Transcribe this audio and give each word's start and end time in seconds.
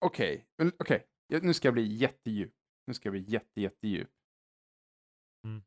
okej, 0.00 0.46
okay. 0.58 0.72
okej. 0.78 1.06
Okay. 1.28 1.46
Nu 1.46 1.54
ska 1.54 1.68
jag 1.68 1.74
bli 1.74 1.86
jättedjup. 1.96 2.54
Nu 2.86 2.94
ska 2.94 3.06
jag 3.06 3.12
bli 3.12 3.24
jätte, 3.32 3.60
jättedjup. 3.60 4.10
Mm. 5.44 5.62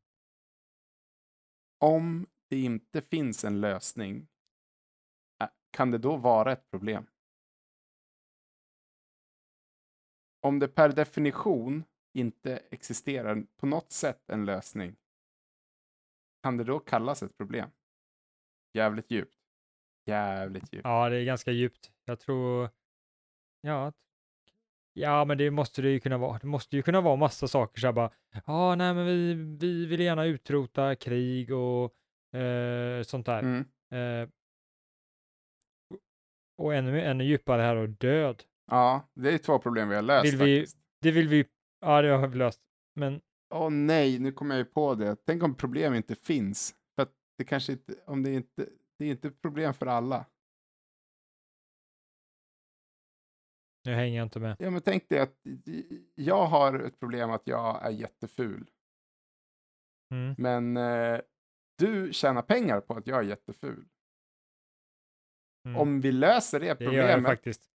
Om 1.80 2.26
det 2.50 2.60
inte 2.60 3.02
finns 3.02 3.44
en 3.44 3.60
lösning, 3.60 4.28
kan 5.70 5.90
det 5.90 5.98
då 5.98 6.16
vara 6.16 6.52
ett 6.52 6.70
problem? 6.70 7.06
Om 10.40 10.58
det 10.58 10.68
per 10.68 10.88
definition 10.88 11.84
inte 12.12 12.56
existerar 12.56 13.46
på 13.56 13.66
något 13.66 13.92
sätt 13.92 14.30
en 14.30 14.44
lösning, 14.44 14.96
kan 16.42 16.56
det 16.56 16.64
då 16.64 16.78
kallas 16.80 17.22
ett 17.22 17.36
problem? 17.36 17.70
Jävligt 18.72 19.10
djupt. 19.10 19.38
Jävligt 20.06 20.72
djupt. 20.72 20.84
Ja, 20.84 21.08
det 21.08 21.16
är 21.16 21.24
ganska 21.24 21.50
djupt. 21.50 21.92
Jag 22.04 22.20
tror, 22.20 22.70
ja, 23.60 23.92
ja, 24.94 25.24
men 25.24 25.38
det 25.38 25.50
måste 25.50 25.82
det 25.82 25.90
ju 25.90 26.00
kunna 26.00 26.18
vara. 26.18 26.38
Det 26.38 26.46
måste 26.46 26.76
ju 26.76 26.82
kunna 26.82 27.00
vara 27.00 27.16
massa 27.16 27.48
saker 27.48 27.80
så 27.80 27.86
här 27.86 27.92
bara, 27.92 28.10
ja, 28.46 28.74
nej, 28.74 28.94
men 28.94 29.06
vi, 29.06 29.34
vi 29.34 29.86
vill 29.86 30.00
gärna 30.00 30.24
utrota 30.24 30.94
krig 30.96 31.52
och 31.52 31.94
eh, 32.38 33.02
sånt 33.02 33.26
där. 33.26 33.38
Mm. 33.38 33.64
Eh, 33.92 34.28
och 36.58 36.74
ännu, 36.74 37.00
ännu 37.00 37.24
djupare 37.24 37.62
här 37.62 37.76
och 37.76 37.88
död. 37.88 38.42
Ja, 38.70 39.08
det 39.14 39.30
är 39.34 39.38
två 39.38 39.58
problem 39.58 39.88
vi 39.88 39.94
har 39.94 40.02
löst 40.02 40.24
Vill 40.32 40.36
vi- 40.38 40.60
faktiskt. 40.60 40.78
Det 41.00 41.10
vill 41.10 41.28
vi, 41.28 41.44
ja, 41.80 42.02
det 42.02 42.08
har 42.08 42.28
vi 42.28 42.38
löst. 42.38 42.60
Men 42.94 43.20
Åh 43.54 43.70
nej, 43.70 44.18
nu 44.18 44.32
kommer 44.32 44.54
jag 44.54 44.58
ju 44.66 44.72
på 44.72 44.94
det. 44.94 45.16
Tänk 45.26 45.42
om 45.42 45.54
problem 45.54 45.94
inte 45.94 46.14
finns. 46.14 46.74
För 46.96 47.02
att 47.02 47.12
det 47.38 47.44
kanske 47.44 47.72
inte, 47.72 47.94
om 48.06 48.22
det 48.22 48.32
inte, 48.34 48.66
det 48.98 49.04
är 49.04 49.10
inte 49.10 49.30
problem 49.30 49.74
för 49.74 49.86
alla. 49.86 50.24
Nu 53.84 53.94
hänger 53.94 54.16
jag 54.16 54.26
inte 54.26 54.40
med. 54.40 54.56
Ja, 54.58 54.70
men 54.70 54.82
tänk 54.82 55.08
dig 55.08 55.18
att 55.18 55.34
jag 56.14 56.46
har 56.46 56.78
ett 56.78 57.00
problem 57.00 57.30
att 57.30 57.42
jag 57.44 57.86
är 57.86 57.90
jätteful. 57.90 58.70
Mm. 60.10 60.34
Men 60.38 60.76
eh, 60.76 61.20
du 61.78 62.12
tjänar 62.12 62.42
pengar 62.42 62.80
på 62.80 62.94
att 62.94 63.06
jag 63.06 63.18
är 63.18 63.22
jätteful. 63.22 63.88
Mm. 65.66 65.80
Om 65.80 66.00
vi 66.00 66.12
löser 66.12 66.60
det 66.60 66.74
det 66.78 66.84
gör 66.84 66.92
jag 66.92 67.06
problemet. 67.06 67.30
faktiskt. 67.30 67.70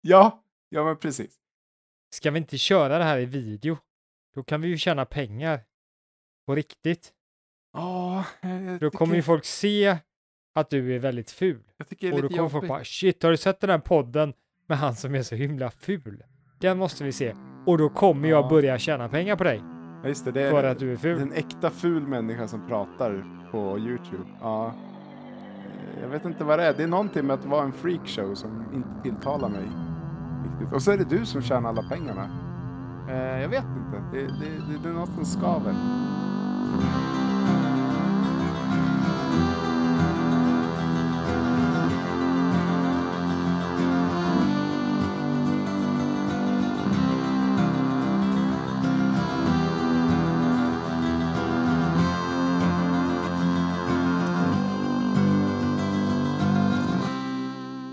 Ja, 0.00 0.44
ja 0.68 0.84
men 0.84 0.96
precis. 0.96 1.40
Ska 2.14 2.30
vi 2.30 2.38
inte 2.38 2.58
köra 2.58 2.98
det 2.98 3.04
här 3.04 3.18
i 3.18 3.26
video? 3.26 3.78
Då 4.34 4.42
kan 4.42 4.60
vi 4.60 4.68
ju 4.68 4.78
tjäna 4.78 5.06
pengar. 5.06 5.64
På 6.46 6.54
riktigt. 6.54 7.14
Ja, 7.72 8.24
jag 8.40 8.80
Då 8.80 8.90
kommer 8.90 9.16
ju 9.16 9.22
folk 9.22 9.44
se 9.44 9.98
att 10.54 10.70
du 10.70 10.94
är 10.94 10.98
väldigt 10.98 11.30
ful. 11.30 11.62
jag 11.76 11.88
tycker 11.88 12.06
det 12.06 12.12
Och 12.12 12.18
är 12.18 12.22
då 12.22 12.28
lite 12.28 12.38
kommer 12.38 12.48
folk 12.50 12.62
jobbigt. 12.64 12.68
bara 12.68 12.84
shit, 12.84 13.22
har 13.22 13.30
du 13.30 13.36
sett 13.36 13.60
den 13.60 13.70
här 13.70 13.78
podden 13.78 14.32
med 14.68 14.78
han 14.78 14.94
som 14.94 15.14
är 15.14 15.22
så 15.22 15.34
himla 15.34 15.70
ful? 15.70 16.22
Den 16.60 16.78
måste 16.78 17.04
vi 17.04 17.12
se. 17.12 17.34
Och 17.66 17.78
då 17.78 17.88
kommer 17.88 18.28
jag 18.28 18.44
Ja. 18.44 18.48
börja 18.48 18.78
tjäna 18.78 19.08
pengar 19.08 19.36
på 19.36 19.44
dig 19.44 19.62
Ja, 20.02 20.08
just 20.08 20.24
det, 20.24 20.30
det 20.32 20.42
är 20.42 20.50
för 20.50 20.64
att 20.64 20.78
du 20.78 20.92
är 20.92 20.96
ful. 20.96 21.20
en 21.20 21.32
äkta 21.32 21.70
ful 21.70 22.02
människa 22.02 22.48
som 22.48 22.66
pratar 22.68 23.24
på 23.50 23.78
YouTube. 23.78 24.24
Ja. 24.40 24.66
Eh, 24.66 26.02
Jag 26.02 26.08
vet 26.08 26.24
inte 26.24 26.44
vad 26.44 26.58
det 26.58 26.64
är. 26.64 26.74
Det 26.74 26.82
är 26.82 26.86
någonting 26.88 27.26
med 27.26 27.34
att 27.34 27.44
vara 27.44 27.62
en 27.64 27.72
freakshow 27.72 28.34
som 28.34 28.64
inte 28.74 29.02
tilltalar 29.02 29.48
mig. 29.48 29.64
Riktigt. 30.50 30.74
Och 30.74 30.82
så 30.82 30.90
är 30.92 30.98
det 30.98 31.04
du 31.04 31.26
som 31.26 31.42
tjänar 31.42 31.68
alla 31.68 31.82
pengarna. 31.82 32.30
Eh, 33.08 33.40
jag 33.42 33.48
vet 33.48 33.64
inte. 33.64 34.02
Det, 34.12 34.20
det, 34.20 34.26
det, 34.72 34.78
det 34.82 34.88
är 34.88 34.92
något 34.92 35.14
som 35.14 35.24
skaver. 35.24 35.74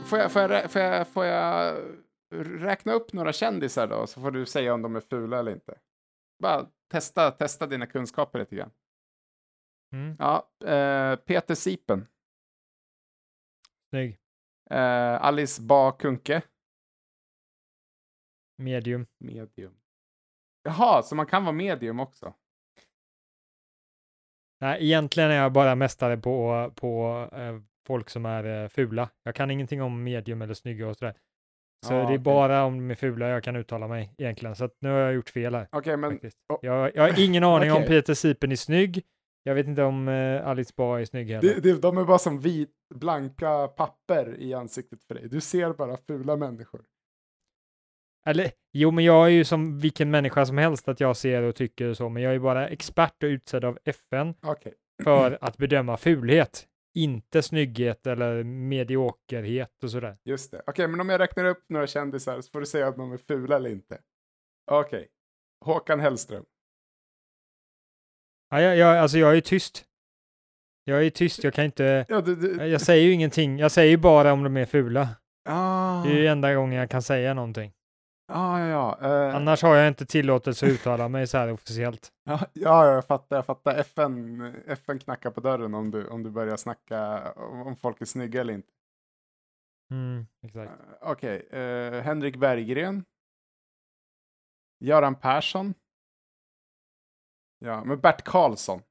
Får 0.10 0.20
jag, 0.20 0.32
får, 0.32 0.42
jag, 0.42 0.72
får, 0.72 0.82
jag, 0.82 1.08
får 1.08 1.26
jag 1.26 1.84
räkna 2.62 2.94
upp 2.94 3.14
några 3.14 3.34
kändisar 3.34 3.88
då, 3.88 4.08
så 4.08 4.22
får 4.22 4.32
du 4.32 4.46
säga 4.46 4.74
om 4.74 4.82
de 4.82 4.96
är 4.96 5.00
fula 5.00 5.40
eller 5.40 5.52
inte. 5.52 5.80
Bara 6.44 6.70
testa, 6.92 7.32
testa 7.32 7.68
dina 7.68 7.86
kunskaper 7.86 8.40
lite 8.40 8.56
grann. 8.56 8.72
Mm, 9.94 10.16
Ja, 10.20 10.50
eh, 10.66 11.16
Peter 11.16 11.56
Sipen. 11.56 12.08
snygg. 13.90 14.20
Eh, 14.70 15.24
Alice 15.26 15.62
Ba 15.62 15.92
Kuhnke. 15.92 16.42
Medium. 18.58 19.08
Medium. 19.18 19.78
Jaha, 20.64 21.04
så 21.04 21.16
man 21.16 21.26
kan 21.26 21.44
vara 21.44 21.54
medium 21.54 22.00
också? 22.00 22.34
Nej, 24.62 24.86
egentligen 24.86 25.32
är 25.32 25.36
jag 25.36 25.54
bara 25.54 25.76
mästare 25.76 26.18
på, 26.18 26.72
på 26.76 27.12
eh, 27.34 27.62
folk 27.88 28.10
som 28.10 28.26
är 28.26 28.64
eh, 28.64 28.70
fula. 28.70 29.10
Jag 29.24 29.36
kan 29.36 29.52
ingenting 29.52 29.82
om 29.82 30.04
medium 30.04 30.42
eller 30.42 30.54
snygga 30.54 30.88
och 30.88 30.98
sådär. 30.98 31.14
Så 31.86 31.94
Ja, 31.94 31.98
det 31.98 32.04
är 32.04 32.06
okej. 32.06 32.18
bara 32.20 32.64
om 32.64 32.78
de 32.78 32.92
är 32.92 32.96
fula 32.96 33.28
jag 33.30 33.44
kan 33.44 33.56
uttala 33.56 33.88
mig 33.88 34.14
egentligen. 34.18 34.56
Så 34.56 34.70
nu 34.82 34.90
har 34.90 34.98
jag 34.98 35.14
gjort 35.14 35.30
fel 35.30 35.56
här. 35.56 35.68
Okej, 35.72 35.98
men 35.98 36.14
oh. 36.54 36.60
Jag, 36.62 36.96
jag 36.96 37.04
har 37.04 37.20
ingen 37.20 37.44
aning 37.54 37.72
om 37.72 37.78
Okej. 37.78 37.88
Peter 37.88 38.14
Sipen 38.14 38.52
är 38.52 38.56
snygg. 38.56 39.04
Jag 39.44 39.56
vet 39.56 39.68
inte 39.68 39.84
om 39.84 40.08
eh, 40.08 40.48
Alice 40.48 40.74
Bah 40.78 41.02
är 41.02 41.06
snygg 41.06 41.30
heller. 41.30 41.62
det, 41.62 41.82
de 41.82 41.98
är 41.98 42.04
bara 42.06 42.18
som 42.20 42.40
vit, 42.40 42.70
blanka 42.96 43.68
papper 43.68 44.36
i 44.40 44.54
ansiktet 44.54 45.04
för 45.04 45.16
dig. 45.16 45.30
Du 45.30 45.42
ser 45.42 45.74
bara 45.74 45.98
fula 46.08 46.36
människor. 46.36 46.86
Eller, 48.28 48.52
jo, 48.74 48.92
men 48.92 49.04
jag 49.04 49.26
är 49.26 49.30
ju 49.32 49.44
som 49.44 49.80
vilken 49.80 50.12
människa 50.12 50.46
som 50.46 50.58
helst 50.58 50.88
att 50.88 51.00
jag 51.00 51.18
ser 51.18 51.44
och 51.44 51.56
tycker 51.56 51.94
så, 51.94 52.10
men 52.10 52.24
jag 52.24 52.36
är 52.36 52.40
bara 52.40 52.68
expert 52.68 53.24
och 53.24 53.28
utsedd 53.28 53.66
av 53.66 53.80
FN 53.86 54.34
Okej. 54.42 54.74
för 55.04 55.38
att 55.42 55.58
bedöma 55.58 55.98
fulhet, 55.98 56.68
inte 57.04 57.42
snygghet 57.42 58.08
eller 58.08 58.44
mediokerhet 58.44 59.84
och 59.84 59.92
sådär. 59.92 60.18
Just 60.26 60.52
det. 60.52 60.62
Okej, 60.68 60.88
men 60.88 61.02
om 61.02 61.10
jag 61.10 61.20
räknar 61.20 61.46
upp 61.46 61.66
några 61.70 61.88
kändisar 61.88 62.42
så 62.42 62.52
får 62.52 62.60
du 62.60 62.66
säga 62.66 62.90
om 62.90 62.98
de 62.98 63.12
är 63.12 63.18
fula 63.18 63.56
eller 63.56 63.70
inte. 63.70 64.02
Okej. 64.72 65.08
Håkan 65.66 66.00
Hellström. 66.00 66.46
Ja, 68.50 68.62
jag, 68.62 68.78
jag, 68.78 68.98
alltså 68.98 69.18
jag 69.18 69.38
är 69.38 69.42
tyst. 69.42 69.86
Jag 70.84 71.06
är 71.06 71.10
tyst, 71.10 71.44
jag 71.44 71.54
kan 71.54 71.66
inte, 71.66 72.06
Ja, 72.10 72.22
du, 72.22 72.36
du. 72.36 72.66
jag 72.66 72.82
säger 72.82 73.04
ju 73.06 73.12
ingenting, 73.14 73.60
jag 73.60 73.72
säger 73.72 73.90
ju 73.90 73.98
bara 73.98 74.34
om 74.34 74.44
de 74.44 74.58
är 74.58 74.66
fula. 74.66 75.10
Ah, 75.50 76.04
Det 76.04 76.10
är 76.10 76.16
ju 76.16 76.28
enda 76.28 76.54
gången 76.54 76.80
jag 76.80 76.90
kan 76.90 77.02
säga 77.02 77.34
någonting. 77.34 77.74
Ah, 78.28 78.60
ja, 78.60 78.98
ja. 79.02 79.28
Eh, 79.28 79.36
Annars 79.36 79.62
har 79.62 79.76
jag 79.76 79.88
inte 79.88 80.06
tillåtelse 80.06 80.66
att 80.66 80.72
uttala 80.72 81.08
mig 81.10 81.28
så 81.28 81.38
här 81.38 81.52
officiellt. 81.52 82.12
ja, 82.24 82.40
ja, 82.54 82.86
jag 82.94 83.06
fattar. 83.06 83.36
Jag 83.36 83.46
fattar. 83.46 83.76
FN, 83.76 84.42
FN 84.68 85.00
knackar 85.00 85.32
på 85.32 85.42
dörren 85.42 85.74
om 85.74 85.92
du, 85.92 86.08
om 86.08 86.24
du 86.24 86.30
börjar 86.30 86.58
snacka 86.58 87.32
om, 87.34 87.62
om 87.62 87.76
folk 87.76 88.02
är 88.02 88.06
snygga 88.06 88.42
eller 88.42 88.54
inte. 88.54 88.70
Mm, 89.92 90.28
exakt. 90.46 90.72
Eh, 90.72 91.12
Okej. 91.12 91.48
eh, 91.52 92.02
Henrik 92.02 92.36
Berggren. 92.38 93.06
Göran 94.80 95.16
Persson. 95.16 95.74
Ja, 97.60 97.84
men 97.84 98.00
Bert 98.00 98.24
Karlsson. 98.24 98.82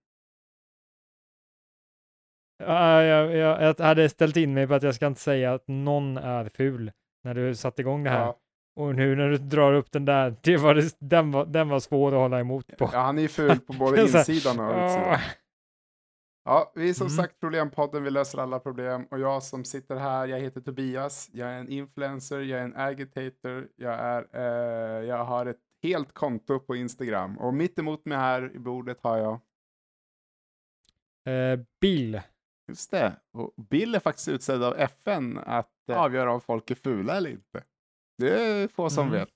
Ja, 2.58 3.02
jag, 3.02 3.36
jag, 3.36 3.62
jag 3.62 3.80
hade 3.84 4.08
ställt 4.08 4.36
in 4.36 4.54
mig 4.54 4.66
på 4.66 4.74
att 4.74 4.82
jag 4.82 4.94
ska 4.94 5.06
inte 5.06 5.20
säga 5.20 5.54
att 5.54 5.68
någon 5.68 6.16
är 6.16 6.48
ful 6.48 6.92
när 7.24 7.34
du 7.34 7.54
satte 7.54 7.82
igång 7.82 8.04
det 8.04 8.10
här. 8.10 8.20
Ja, 8.20 8.38
Och 8.76 8.94
nu 8.94 9.16
när 9.16 9.28
du 9.28 9.36
drar 9.38 9.72
upp 9.72 9.92
den 9.92 10.04
där, 10.04 10.36
det 10.42 10.56
var, 10.56 10.74
det- 10.74 10.96
den, 10.98 11.30
var, 11.30 11.46
den 11.46 11.68
var 11.68 11.80
svår 11.80 12.12
att 12.12 12.18
hålla 12.18 12.40
emot 12.40 12.76
på. 12.78 12.90
ja, 12.92 12.98
han 13.00 13.18
är 13.18 13.22
ju 13.22 13.28
ful 13.28 13.60
på 13.60 13.72
både 13.78 14.02
insidan 14.02 14.60
och 14.60 14.70
utsidan. 14.84 15.18
Ja, 16.44 16.72
vi 16.74 16.88
är 16.90 16.94
som 16.94 17.06
Mm. 17.06 17.16
sagt 17.16 17.40
Problempodden, 17.40 18.02
vi 18.04 18.10
löser 18.10 18.38
alla 18.38 18.58
problem. 18.58 19.06
Och 19.10 19.18
jag 19.18 19.42
som 19.42 19.64
sitter 19.64 19.96
här, 19.96 20.26
jag 20.26 20.40
heter 20.40 20.60
Tobias, 20.60 21.30
jag 21.32 21.48
är 21.48 21.58
en 21.58 21.68
influencer, 21.68 22.40
jag 22.40 22.60
är 22.60 22.64
en 22.64 22.76
agitator, 22.76 23.68
jag, 23.76 23.94
är, 23.94 24.26
eh, 24.32 25.04
jag 25.04 25.24
har 25.24 25.46
ett 25.46 25.60
helt 25.82 26.12
konto 26.14 26.58
på 26.60 26.76
Instagram. 26.76 27.38
Och 27.38 27.54
mitt 27.54 27.78
emot 27.78 28.04
mig 28.04 28.18
här 28.18 28.52
i 28.54 28.58
bordet 28.58 28.98
har 29.02 29.18
jag, 29.18 29.32
eh, 31.34 31.58
Bill. 31.80 32.20
just 32.68 32.90
det, 32.90 33.12
och 33.32 33.54
Bill 33.70 33.94
är 33.94 34.00
faktiskt 34.00 34.28
utsedd 34.28 34.62
av 34.62 34.74
FN 34.78 35.38
att 35.38 35.88
eh, 35.88 35.98
avgöra 36.00 36.32
om 36.32 36.40
folk 36.40 36.70
är 36.70 36.74
fula 36.74 37.16
eller 37.16 37.30
inte. 37.30 37.62
Det 38.18 38.40
är 38.44 38.68
få 38.68 38.90
som 38.90 39.08
Mm. 39.08 39.20
vet. 39.20 39.28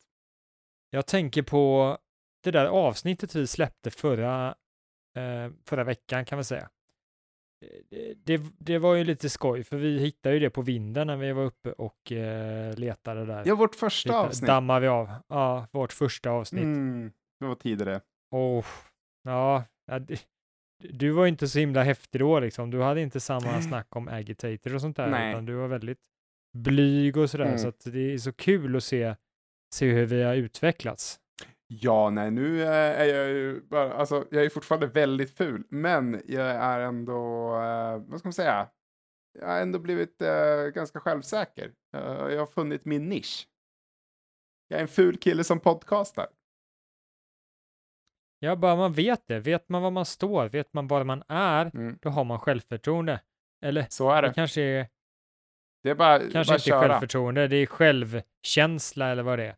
Jag 0.90 1.06
tänker 1.06 1.42
på 1.42 1.98
det 2.42 2.50
där 2.50 2.66
avsnittet 2.66 3.34
vi 3.34 3.46
släppte 3.46 3.90
förra, 3.90 4.54
eh, 5.16 5.52
förra 5.66 5.84
veckan 5.84 6.24
kan 6.24 6.38
vi 6.38 6.44
säga. 6.44 6.68
Eh, 7.90 8.16
Det, 8.16 8.42
det 8.58 8.78
var 8.78 8.94
ju 8.94 9.04
lite 9.04 9.30
skoj, 9.30 9.64
för 9.64 9.76
vi 9.76 9.98
hittade 9.98 10.34
ju 10.34 10.40
det 10.40 10.50
på 10.50 10.62
vinden 10.62 11.06
när 11.06 11.16
vi 11.16 11.32
var 11.32 11.44
uppe 11.44 11.72
och 11.72 12.12
eh, 12.12 12.74
letade 12.78 13.24
där. 13.26 13.42
Ja, 13.46 13.54
vårt 13.54 13.74
första 13.74 14.08
Hittade- 14.08 14.28
avsnitt. 14.28 14.46
Dammade 14.46 14.80
vi 14.80 14.86
av. 14.88 15.10
Ja, 15.28 15.66
vårt 15.72 15.92
första 15.92 16.30
avsnitt. 16.30 16.62
Mm, 16.62 17.12
det 17.40 17.46
var 17.46 17.54
tidigare. 17.54 18.00
Oh, 18.30 18.66
ja, 19.22 19.64
det- 20.00 20.26
du 20.78 21.10
var 21.10 21.26
inte 21.26 21.48
så 21.48 21.58
himla 21.58 21.82
häftig 21.82 22.20
då 22.20 22.40
liksom. 22.40 22.70
Du 22.70 22.82
hade 22.82 23.00
inte 23.00 23.20
samma 23.20 23.62
snack 23.62 23.96
om 23.96 24.08
agitator 24.08 24.74
och 24.74 24.80
sånt 24.80 24.96
där, 24.96 25.10
Nej. 25.10 25.30
utan 25.30 25.44
du 25.46 25.54
var 25.54 25.68
väldigt 25.68 25.98
blyg 26.52 27.16
och 27.16 27.30
sådär. 27.30 27.44
Mm. 27.44 27.58
Så 27.58 27.68
att 27.68 27.80
det 27.84 28.12
är 28.12 28.18
så 28.18 28.32
kul 28.32 28.76
att 28.76 28.84
se, 28.84 29.16
se 29.74 29.92
hur 29.92 30.06
vi 30.06 30.22
har 30.22 30.34
utvecklats. 30.34 31.20
Ja, 31.66 32.10
nej, 32.10 32.30
nu 32.30 32.62
eh, 32.62 32.68
är 33.00 33.04
jag 33.04 33.28
ju 33.28 33.60
bara, 33.60 33.92
alltså, 33.92 34.26
jag 34.30 34.44
är 34.44 34.48
fortfarande 34.48 34.86
väldigt 34.86 35.36
ful, 35.36 35.64
men 35.68 36.22
jag 36.26 36.46
är 36.50 36.80
ändå, 36.80 37.54
eh, 37.54 37.98
vad 37.98 38.18
ska 38.18 38.26
man 38.28 38.32
säga, 38.32 38.68
jag 39.38 39.46
har 39.48 39.60
ändå 39.60 39.78
blivit 39.78 40.22
eh, 40.22 40.64
ganska 40.74 41.00
självsäker. 41.00 41.72
Jag 41.92 42.38
har 42.38 42.46
funnit 42.46 42.84
min 42.84 43.08
nisch. 43.08 43.48
Jag 44.68 44.78
är 44.78 44.82
en 44.82 44.88
ful 44.88 45.16
kille 45.16 45.44
som 45.44 45.60
podcastar. 45.60 46.26
Ja, 48.38 48.56
bara 48.56 48.76
man 48.76 48.92
vet 48.92 49.26
det. 49.26 49.40
Vet 49.40 49.68
man 49.68 49.82
var 49.82 49.90
man 49.90 50.06
står, 50.06 50.48
vet 50.48 50.72
man 50.72 50.86
var 50.88 51.04
man 51.04 51.22
är, 51.28 51.70
Mm. 51.74 51.98
då 52.02 52.08
har 52.08 52.24
man 52.24 52.38
självförtroende. 52.38 53.20
Eller 53.64 53.86
Så 53.90 54.10
är 54.10 54.22
det 54.22 54.28
det. 54.28 54.34
kanske 54.34 54.62
är 54.62 54.88
Det 55.82 55.90
är 55.90 55.94
bara, 55.94 56.18
kanske 56.18 56.50
bara 56.50 56.54
inte 56.54 56.58
köra. 56.68 56.80
självförtroende, 56.88 57.48
det 57.48 57.56
är 57.56 57.66
självkänsla 57.66 59.08
eller 59.08 59.22
vad 59.22 59.38
det 59.38 59.44
är. 59.46 59.56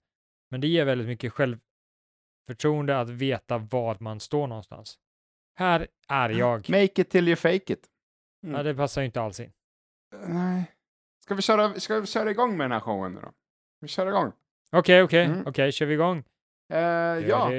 Men 0.51 0.61
det 0.61 0.67
ger 0.69 0.85
väldigt 0.85 1.07
mycket 1.07 1.33
självförtroende 1.33 3.01
att 3.01 3.09
veta 3.11 3.59
var 3.59 3.97
man 4.01 4.21
står 4.21 4.47
någonstans. 4.47 4.99
Här 5.55 5.87
är 6.09 6.31
jag. 6.31 6.71
Make 6.71 6.85
it 7.03 7.11
till 7.11 7.29
you 7.29 7.37
fake 7.37 7.73
it. 7.73 7.87
Mm. 8.45 8.57
Ja, 8.57 8.63
det 8.63 8.75
passar 8.75 9.01
ju 9.01 9.07
inte 9.07 9.21
alls 9.21 9.41
in. 9.41 9.53
Nej. 10.27 10.65
Ska 11.25 11.35
vi, 11.35 11.43
köra, 11.43 11.81
ska 11.81 12.01
vi 12.01 12.07
köra 12.07 12.31
igång 12.31 12.57
med 12.57 12.65
den 12.65 12.73
här 12.73 12.81
showen 12.81 13.13
nu 13.13 13.21
då? 13.21 13.33
Vi 13.81 13.89
kör 13.89 14.07
igång. 14.07 14.33
Okej, 14.73 15.03
okej, 15.03 15.25
Mm. 15.25 15.47
okej, 15.47 15.73
kör 15.73 15.87
vi 15.87 15.95
igång? 15.95 16.25
Eh, 16.73 16.79
ja, 17.29 17.51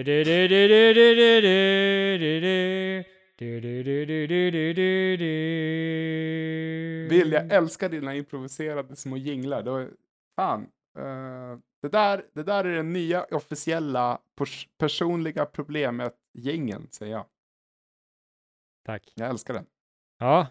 Vill, 7.09 7.31
jag 7.31 7.51
älskar 7.51 7.89
dina 7.89 8.15
improviserade 8.15 8.95
små 8.95 9.17
jinglar. 9.17 9.63
Det 9.63 9.71
var, 9.71 9.89
fan. 10.35 10.61
eh, 10.97 11.57
det, 11.81 11.89
där, 11.91 12.25
det 12.33 12.43
där 12.43 12.65
är 12.65 12.75
den 12.75 12.93
nya 12.93 13.23
officiella 13.31 14.19
pers- 14.39 14.67
personliga 14.77 15.45
problemet 15.45 16.15
jingeln 16.33 16.87
säger 16.91 17.11
jag. 17.11 17.25
Tack. 18.85 19.11
Jag 19.15 19.29
älskar 19.29 19.53
den. 19.53 19.65
Ja, 20.19 20.47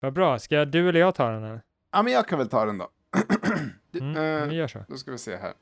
vad 0.00 0.12
bra. 0.12 0.38
Ska 0.38 0.64
du 0.64 0.88
eller 0.88 1.00
jag 1.00 1.14
ta 1.14 1.28
den? 1.30 1.44
Eller? 1.44 1.62
Ja, 1.92 2.02
men 2.02 2.12
jag 2.12 2.28
kan 2.28 2.38
väl 2.38 2.48
ta 2.48 2.64
den 2.64 2.78
då. 2.78 2.88
Du, 3.90 3.98
Mm, 4.00 4.48
vi 4.48 4.54
gör 4.56 4.68
så. 4.68 4.84
Då 4.88 4.96
ska 4.96 5.10
vi 5.10 5.18
se 5.18 5.36
här. 5.36 5.52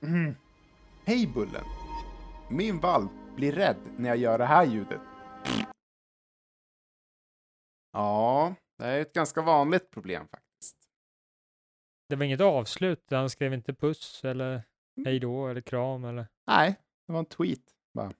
Hej 1.04 1.30
Bullen. 1.34 1.64
Min 2.50 2.80
valp 2.80 3.10
blir 3.36 3.52
rädd 3.52 3.76
när 3.96 4.08
jag 4.08 4.16
gör 4.18 4.38
det 4.38 4.44
här 4.44 4.64
ljudet. 4.64 5.00
Ja, 7.96 8.54
det 8.78 8.84
är 8.84 9.00
ett 9.00 9.12
ganska 9.12 9.42
vanligt 9.42 9.90
problem 9.90 10.28
faktiskt. 10.28 10.76
Det 12.08 12.16
var 12.16 12.24
inget 12.24 12.40
avslut, 12.40 13.04
han 13.10 13.30
skrev 13.30 13.54
inte 13.54 13.74
puss 13.74 14.24
eller 14.24 14.62
hej 15.04 15.20
då 15.20 15.48
eller 15.48 15.60
kram 15.60 16.04
eller 16.04 16.26
Nej, 16.46 16.80
det 17.06 17.12
var 17.12 17.20
en 17.20 17.26
tweet. 17.26 17.74
Bara. 17.94 18.12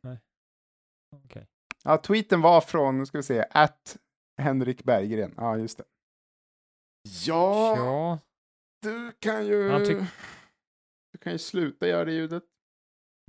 okej. 1.25 1.47
Ja, 1.85 1.97
tweeten 1.97 2.41
var 2.41 2.61
från, 2.61 2.99
nu 2.99 3.07
ska 3.07 3.19
vi 3.19 3.23
se, 3.23 3.47
att 3.51 3.99
Henrik 4.43 4.85
Berggren. 4.85 5.35
Ja, 5.37 5.59
just 5.59 5.79
det. 5.79 5.85
Ja, 7.27 7.77
Ja, 7.77 8.19
du 8.83 9.13
kan 9.13 9.47
ju... 9.47 9.69
Du 11.13 11.19
kan 11.19 11.33
ju 11.33 11.39
sluta 11.39 11.89
göra 11.89 12.05
det 12.05 12.13
ljudet. 12.13 12.45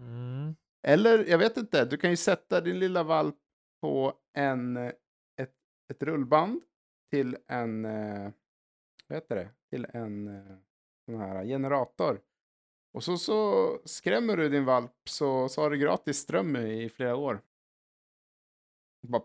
mm. 0.02 0.56
Eller, 0.88 1.26
jag 1.26 1.38
vet 1.38 1.58
inte, 1.58 1.86
du 1.86 1.98
kan 1.98 2.10
ju 2.10 2.18
sätta 2.18 2.62
din 2.62 2.80
lilla 2.80 3.04
valp 3.04 3.36
på 3.82 4.14
en, 4.38 4.78
eh, 4.78 4.92
ett, 5.90 6.04
rullband 6.04 6.62
till 7.12 7.38
en, 7.48 7.86
eh, 7.86 8.32
vad 9.08 9.16
heter 9.16 9.36
det, 9.36 9.50
till 9.70 9.88
en 9.94 10.28
eh, 10.28 10.58
sån 11.06 11.20
här 11.20 11.46
generator. 11.46 12.22
Och 12.94 13.04
så, 13.04 13.18
så 13.18 13.70
skrämmer 13.86 14.38
du 14.38 14.50
din 14.50 14.66
valp 14.66 15.10
så, 15.10 15.50
så 15.50 15.62
har 15.62 15.70
du 15.70 15.78
gratis 15.78 16.18
ström 16.18 16.56
i 16.56 16.90
flera 16.90 17.16
år. 17.16 17.42
Bara 19.08 19.24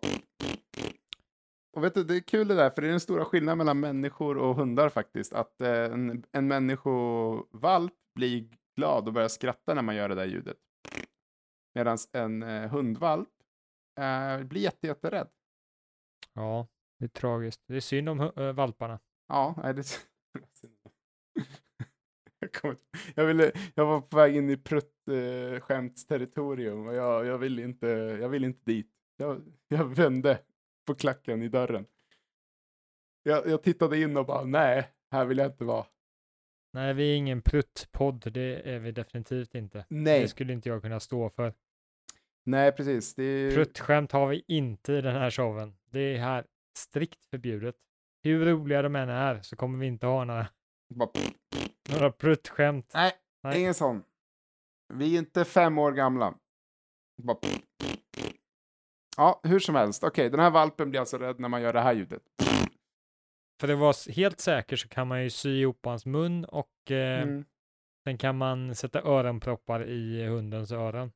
och 1.77 1.85
vet 1.85 1.95
du, 1.95 2.05
det 2.05 2.17
är 2.17 2.21
kul 2.21 2.49
det 2.49 2.55
där, 2.55 2.71
för 2.71 2.83
det 2.83 2.89
är 2.89 2.91
den 2.91 3.01
stora 3.01 3.25
skillnaden 3.25 3.59
mellan 3.59 3.81
människor 3.81 4.39
och 4.39 4.55
hundar 4.55 4.89
faktiskt. 4.89 5.33
Att 5.33 5.61
eh, 5.61 5.85
en, 5.85 6.25
en 6.33 6.49
människovalp 6.49 7.95
blir 8.15 8.49
glad 8.77 9.07
och 9.07 9.13
börjar 9.13 9.29
skratta 9.29 9.75
när 9.75 9.83
man 9.83 9.97
gör 9.97 10.09
det 10.09 10.15
där 10.15 10.25
ljudet. 10.25 10.57
Medan 11.75 11.99
en 12.13 12.43
eh, 12.43 12.71
hundvalp 12.71 13.29
eh, 14.01 14.45
blir 14.45 14.61
jätte, 14.61 14.87
jätterädd 14.87 15.29
ja, 16.35 16.69
det 16.99 17.05
är 17.05 17.09
tragiskt. 17.09 17.63
Det 17.67 17.77
är 17.77 17.81
synd 17.81 18.09
om 18.09 18.21
äh, 18.21 18.53
valparna. 18.53 18.99
Ja, 19.29 19.55
nej, 19.63 19.75
det... 19.75 19.85
jag, 22.63 22.77
jag, 23.15 23.27
ville... 23.27 23.53
jag 23.75 23.87
var 23.87 24.01
på 24.01 24.17
väg 24.17 24.37
in 24.37 24.51
i 24.51 24.57
prutt-skämtsterritorium 24.57 26.87
och 26.87 26.95
jag, 26.95 27.27
jag, 27.27 27.39
ville 27.39 27.63
inte... 27.63 27.87
jag 28.21 28.29
ville 28.29 28.47
inte 28.47 28.63
dit. 28.65 28.91
Jag, 29.17 29.43
jag 29.69 29.85
vände 29.85 30.39
på 30.87 30.95
klacken 30.95 31.43
i 31.43 31.49
dörren. 31.49 31.87
Jag, 33.23 33.47
jag 33.47 33.63
tittade 33.63 34.01
in 34.01 34.17
och 34.17 34.27
bara, 34.27 34.45
nej, 34.45 34.89
här 35.11 35.25
vill 35.25 35.39
jag 35.39 35.47
inte 35.47 35.65
vara. 35.65 35.87
Nej, 36.73 36.95
vi 36.95 37.13
är 37.13 37.17
ingen 37.17 37.43
pruttpodd, 37.43 38.33
det 38.33 38.75
är 38.75 38.79
vi 38.79 38.93
definitivt 38.93 39.55
inte. 39.55 39.85
Nej, 39.89 40.21
Det 40.21 40.29
skulle 40.29 40.53
inte 40.53 40.69
jag 40.69 40.83
kunna 40.83 41.01
stå 41.01 41.31
för. 41.31 41.55
Nej 42.45 42.73
precis. 42.73 43.15
Det. 43.15 43.55
Pruttskämt 43.55 44.13
har 44.13 44.27
vi 44.29 44.45
inte 44.49 44.93
i 44.93 45.01
den 45.01 45.17
här 45.17 45.31
showen. 45.31 45.75
Det 45.91 46.01
är 46.01 46.19
här 46.19 46.47
strikt 46.79 47.25
förbjudet. 47.27 47.75
Hur 48.25 48.45
roliga 48.47 48.83
de 48.83 48.97
än 48.97 49.09
är 49.09 49.43
så 49.43 49.57
kommer 49.57 49.79
vi 49.79 49.87
inte 49.87 50.07
ha 50.07 50.25
några, 50.25 50.47
Bara... 50.95 51.11
några 51.91 52.13
pruttskämt. 52.13 52.91
Nej, 52.95 53.13
Nej. 53.43 53.61
ingen 53.61 53.75
sån. 53.75 54.03
Vi 54.95 55.15
är 55.15 55.19
inte 55.19 55.45
fem 55.45 55.79
år 55.79 55.93
gamla. 55.93 56.35
Bara... 57.23 57.39
Ja, 59.17 59.41
hur 59.45 59.59
som 59.59 59.75
helst. 59.75 60.05
Okej, 60.05 60.31
den 60.31 60.41
här 60.41 60.51
valpen 60.51 60.91
blir 60.91 61.01
alltså 61.01 61.19
rädd 61.19 61.41
när 61.41 61.49
man 61.49 61.63
gör 61.63 61.73
det 61.73 61.81
här 61.81 61.93
ljudet. 61.95 62.23
För 63.61 63.69
att 63.73 63.79
vara 63.79 63.95
helt 64.13 64.41
säker 64.41 64.77
så 64.77 64.89
kan 64.89 65.09
man 65.09 65.23
ju 65.23 65.31
sy 65.31 65.61
ihop 65.61 65.85
hans 65.85 66.07
mun 66.07 66.45
och 66.45 66.91
eh, 66.91 67.23
Mm. 67.23 67.45
sen 68.05 68.19
kan 68.19 68.39
man 68.39 68.75
sätta 68.75 69.03
öronproppar 69.03 69.85
i 69.89 70.27
hundens 70.27 70.73
öron. 70.73 71.13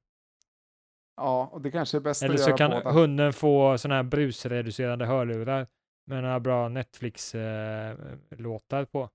Ja, 1.16 1.48
och 1.52 1.62
det 1.62 1.70
kanske 1.70 1.96
är 1.96 2.00
bäst 2.00 2.22
Eller 2.22 2.34
att 2.34 2.40
så 2.40 2.48
göra 2.50 2.58
kan 2.58 2.70
båda. 2.70 2.90
hunden 2.92 3.32
få 3.32 3.78
sådana 3.78 3.94
här 3.96 4.02
brusreducerande 4.02 5.06
hörlurar 5.06 5.66
med 6.06 6.22
några 6.22 6.40
bra 6.40 6.68
Netflix-låtar 6.68 8.84
på 8.84 9.10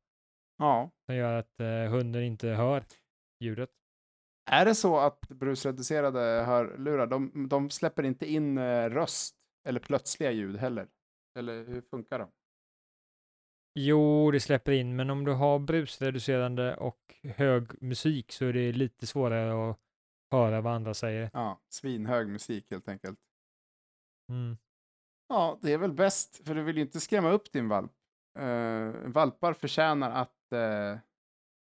Ja. 0.58 0.92
som 1.06 1.16
gör 1.16 1.34
att 1.40 1.60
eh, 1.60 1.92
hunden 1.92 2.24
inte 2.24 2.48
hör 2.48 2.84
ljudet. 3.40 3.70
Är 4.52 4.66
det 4.66 4.76
så 4.76 4.98
att 5.00 5.20
brusreducerade 5.30 6.20
hörlurar, 6.20 7.08
de, 7.08 7.48
de 7.50 7.70
släpper 7.70 8.04
inte 8.04 8.32
in 8.32 8.58
eh, 8.58 8.90
röst 8.90 9.36
eller 9.68 9.80
plötsliga 9.80 10.32
ljud 10.32 10.58
heller? 10.58 10.88
Eller 11.40 11.66
hur 11.66 11.82
funkar 11.82 12.20
de? 12.20 12.28
Jo, 13.80 14.32
det 14.32 14.40
släpper 14.40 14.72
in, 14.72 14.96
men 14.96 15.10
om 15.10 15.26
du 15.26 15.32
har 15.34 15.60
brusreducerande 15.60 16.76
och 16.76 17.16
hög 17.24 17.82
musik 17.82 18.32
så 18.32 18.46
är 18.46 18.54
det 18.54 18.72
lite 18.72 19.08
svårare 19.08 19.70
att 19.72 19.78
höra 20.32 20.62
vad 20.62 20.74
andra 20.74 20.94
säger. 20.94 21.30
Ja, 21.34 21.60
svinhög 21.70 22.28
musik 22.28 22.72
helt 22.72 22.88
enkelt. 22.90 23.20
Mm. 24.30 24.58
Ja, 25.30 25.60
det 25.62 25.74
är 25.74 25.78
väl 25.78 25.94
bäst, 25.94 26.48
för 26.48 26.56
du 26.56 26.64
vill 26.64 26.76
ju 26.76 26.82
inte 26.82 27.00
skrämma 27.00 27.32
upp 27.32 27.52
din 27.52 27.70
valp. 27.70 27.92
Eh, 28.40 28.92
valpar 29.06 29.54
förtjänar 29.54 30.12
att 30.12 30.54
eh, 30.54 30.98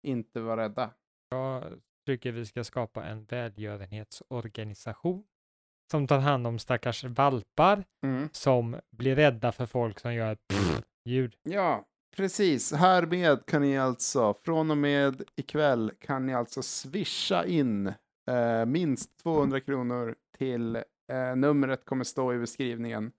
inte 0.06 0.40
vara 0.40 0.62
rädda. 0.62 0.90
Jag 1.30 1.64
tycker 2.06 2.32
vi 2.32 2.46
ska 2.46 2.64
skapa 2.64 3.04
en 3.04 3.24
välgörenhetsorganisation 3.24 5.24
som 5.90 6.06
tar 6.06 6.18
hand 6.18 6.46
om 6.46 6.58
stackars 6.58 7.04
valpar 7.04 7.84
Mm. 8.04 8.28
som 8.32 8.80
blir 8.90 9.16
rädda 9.16 9.52
för 9.52 9.66
folk 9.66 10.00
som 10.00 10.14
gör 10.14 10.36
ljud. 11.04 11.34
Ja, 11.42 11.86
precis. 12.16 12.72
Härmed 12.72 13.46
kan 13.46 13.62
ni 13.62 13.78
alltså, 13.78 14.34
från 14.34 14.70
och 14.70 14.78
med 14.78 15.22
ikväll, 15.36 15.92
kan 16.00 16.26
ni 16.26 16.34
alltså 16.34 16.62
swisha 16.62 17.44
in 17.46 17.92
eh, 18.30 18.66
minst 18.66 19.18
200 19.22 19.60
kronor 19.60 20.14
till 20.38 20.76
eh, 21.12 21.36
numret 21.36 21.84
kommer 21.84 22.04
stå 22.04 22.34
i 22.34 22.38
beskrivningen. 22.38 23.12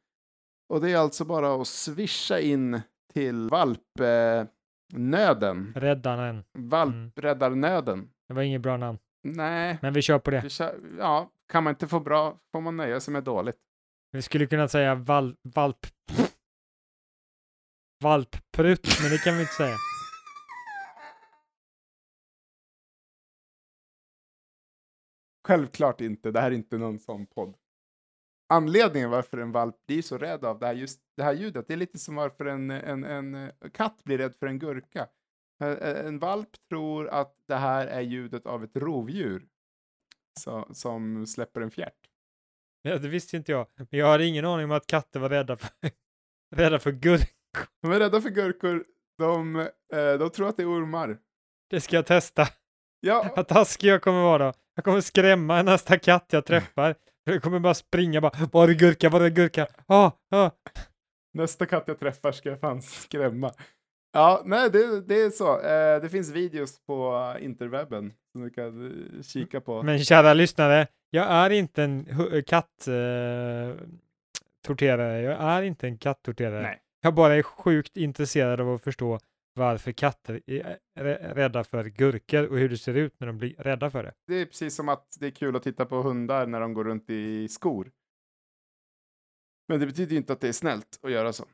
Och 0.70 0.82
det 0.82 0.92
är 0.92 0.98
alltså 0.98 1.26
bara 1.26 1.62
att 1.62 1.68
swisha 1.68 2.40
in 2.40 2.82
till 3.14 3.50
valpnöden. 3.50 4.48
Nöden. 4.94 5.74
Räddaren. 5.76 6.44
Valpräddarnöden. 6.58 8.10
Det 8.28 8.34
var 8.34 8.42
inget 8.42 8.62
bra 8.62 8.78
namn, 8.78 8.98
Nej, 9.24 9.78
men 9.82 9.94
vi 9.94 10.02
kör 10.02 10.20
på 10.20 10.32
det. 10.32 10.50
kör, 10.50 10.80
ja, 11.00 11.30
kan 11.52 11.64
man 11.64 11.72
inte 11.72 11.88
få 11.88 12.00
bra 12.00 12.38
får 12.52 12.62
man 12.62 12.78
nöja 12.78 13.00
sig 13.00 13.12
med 13.12 13.24
dåligt. 13.24 13.58
Vi 14.12 14.22
skulle 14.22 14.46
kunna 14.46 14.68
säga 14.68 14.96
val, 14.96 15.36
valp... 15.42 15.78
Valpprutt, 18.04 18.88
men 19.02 19.12
det 19.12 19.18
kan 19.24 19.36
vi 19.36 19.42
inte 19.42 19.54
säga. 19.54 19.76
Självklart 25.48 26.02
inte, 26.02 26.32
det 26.32 26.40
här 26.40 26.52
är 26.52 26.56
inte 26.56 26.78
någon 26.78 27.00
sån 27.00 27.26
podd. 27.26 27.56
Anledningen 28.50 29.10
varför 29.10 29.38
en 29.38 29.52
valp 29.52 29.76
blir 29.88 30.02
så 30.02 30.18
rädd 30.18 30.46
av 30.46 30.60
det 30.60 30.66
här, 30.66 30.74
just 30.74 31.02
det 31.18 31.24
här 31.24 31.34
ljudet, 31.34 31.68
det 31.68 31.74
är 31.74 31.78
lite 31.78 31.98
som 31.98 32.16
varför 32.16 32.46
en, 32.46 32.72
en, 32.72 33.04
en 33.04 33.52
katt 33.74 34.04
blir 34.04 34.18
rädd 34.18 34.36
för 34.36 34.48
en 34.48 34.60
gurka. 34.60 35.08
En 35.80 36.20
valp 36.20 36.50
tror 36.70 37.08
att 37.08 37.36
det 37.48 37.56
här 37.56 37.88
är 37.88 38.02
ljudet 38.02 38.46
av 38.46 38.64
ett 38.64 38.76
rovdjur 38.76 39.48
så, 40.40 40.68
som 40.74 41.28
släpper 41.28 41.62
en 41.62 41.72
fjärt. 41.72 42.08
Ja, 42.82 42.98
det 42.98 43.08
visste 43.08 43.38
inte 43.38 43.52
jag. 43.52 43.68
Men 43.76 43.88
jag 43.90 44.08
hade 44.08 44.26
ingen 44.26 44.46
aning 44.46 44.66
om 44.66 44.72
att 44.72 44.88
katter 44.88 45.20
var 45.20 45.30
rädda 45.30 45.58
för, 45.58 45.70
rädda 46.56 46.80
för 46.80 46.92
gurk. 46.92 47.36
De 47.82 47.92
är 47.92 48.00
rädda 48.00 48.22
för 48.22 48.30
gurkor. 48.30 48.86
De, 49.18 49.56
eh, 49.94 50.14
de 50.20 50.30
tror 50.30 50.48
att 50.48 50.58
det 50.58 50.64
är 50.64 50.74
ormar. 50.74 51.18
Det 51.70 51.82
ska 51.82 51.96
jag 51.96 52.06
testa. 52.06 52.48
Ja, 53.00 53.34
Vad 53.36 53.48
taskig 53.48 53.88
jag 53.88 54.02
kommer 54.02 54.22
vara. 54.22 54.54
Jag 54.82 54.86
kommer 54.86 55.02
skrämma 55.02 55.62
nästa 55.62 56.00
katt 56.00 56.26
jag 56.32 56.46
träffar. 56.46 56.96
Jag 57.24 57.42
kommer 57.44 57.60
bara 57.60 57.74
springa 57.74 58.22
bara, 58.22 58.32
var 58.52 58.68
är 58.70 58.74
gurka, 58.74 59.10
var 59.10 59.22
är 59.22 59.30
gurka? 59.30 59.68
Ah, 59.88 60.12
ah. 60.32 60.50
nästa 61.34 61.66
katt 61.66 61.84
jag 61.88 62.00
träffar 62.00 62.32
ska 62.32 62.50
jag 62.50 62.60
fan 62.60 62.82
skrämma. 62.82 63.54
Ja, 64.14 64.42
nej, 64.46 64.70
det, 64.70 65.02
det 65.02 65.22
är 65.22 65.30
så. 65.30 65.62
Eh, 65.62 66.02
det 66.02 66.10
finns 66.10 66.32
videos 66.32 66.86
på 66.86 67.34
interwebben 67.40 68.14
som 68.32 68.42
du 68.42 68.50
kan 68.50 68.86
eh, 69.18 69.24
kika 69.24 69.62
på. 69.62 69.84
Men 69.84 70.00
kära 70.00 70.34
lyssnare, 70.34 70.88
jag 71.10 71.28
är 71.28 71.50
inte 71.50 71.84
en 71.84 72.06
hu- 72.06 72.42
katt 72.42 72.88
eh. 72.88 72.94
Jag 74.68 75.42
är 75.42 75.62
inte 75.62 75.88
en 75.88 75.98
katttorterare. 75.98 76.78
Jag 77.02 77.14
bara 77.14 77.36
är 77.36 77.44
sjukt 77.44 77.98
intresserad 77.98 78.62
av 78.62 78.74
att 78.74 78.82
förstå 78.82 79.20
varför 79.54 79.92
katter 79.92 80.42
är 80.48 80.78
rä- 81.00 81.34
rädda 81.34 81.64
för 81.64 81.86
gurkor 81.86 82.44
och 82.48 82.58
hur 82.58 82.70
det 82.70 82.78
ser 82.78 82.94
ut 82.94 83.20
när 83.20 83.28
de 83.28 83.38
blir 83.38 83.54
rädda 83.58 83.90
för 83.90 84.04
det. 84.04 84.14
Det 84.28 84.36
är 84.36 84.46
precis 84.46 84.76
som 84.76 84.90
att 84.90 85.08
det 85.20 85.28
är 85.28 85.32
kul 85.32 85.56
att 85.56 85.64
titta 85.64 85.86
på 85.86 86.02
hundar 86.02 86.48
när 86.48 86.60
de 86.60 86.74
går 86.74 86.84
runt 86.84 87.10
i 87.10 87.48
skor. 87.48 87.92
Men 89.68 89.80
det 89.80 89.86
betyder 89.86 90.12
ju 90.12 90.18
inte 90.18 90.34
att 90.34 90.42
det 90.42 90.48
är 90.48 90.52
snällt 90.54 91.00
att 91.04 91.12
göra 91.12 91.34
så. 91.34 91.46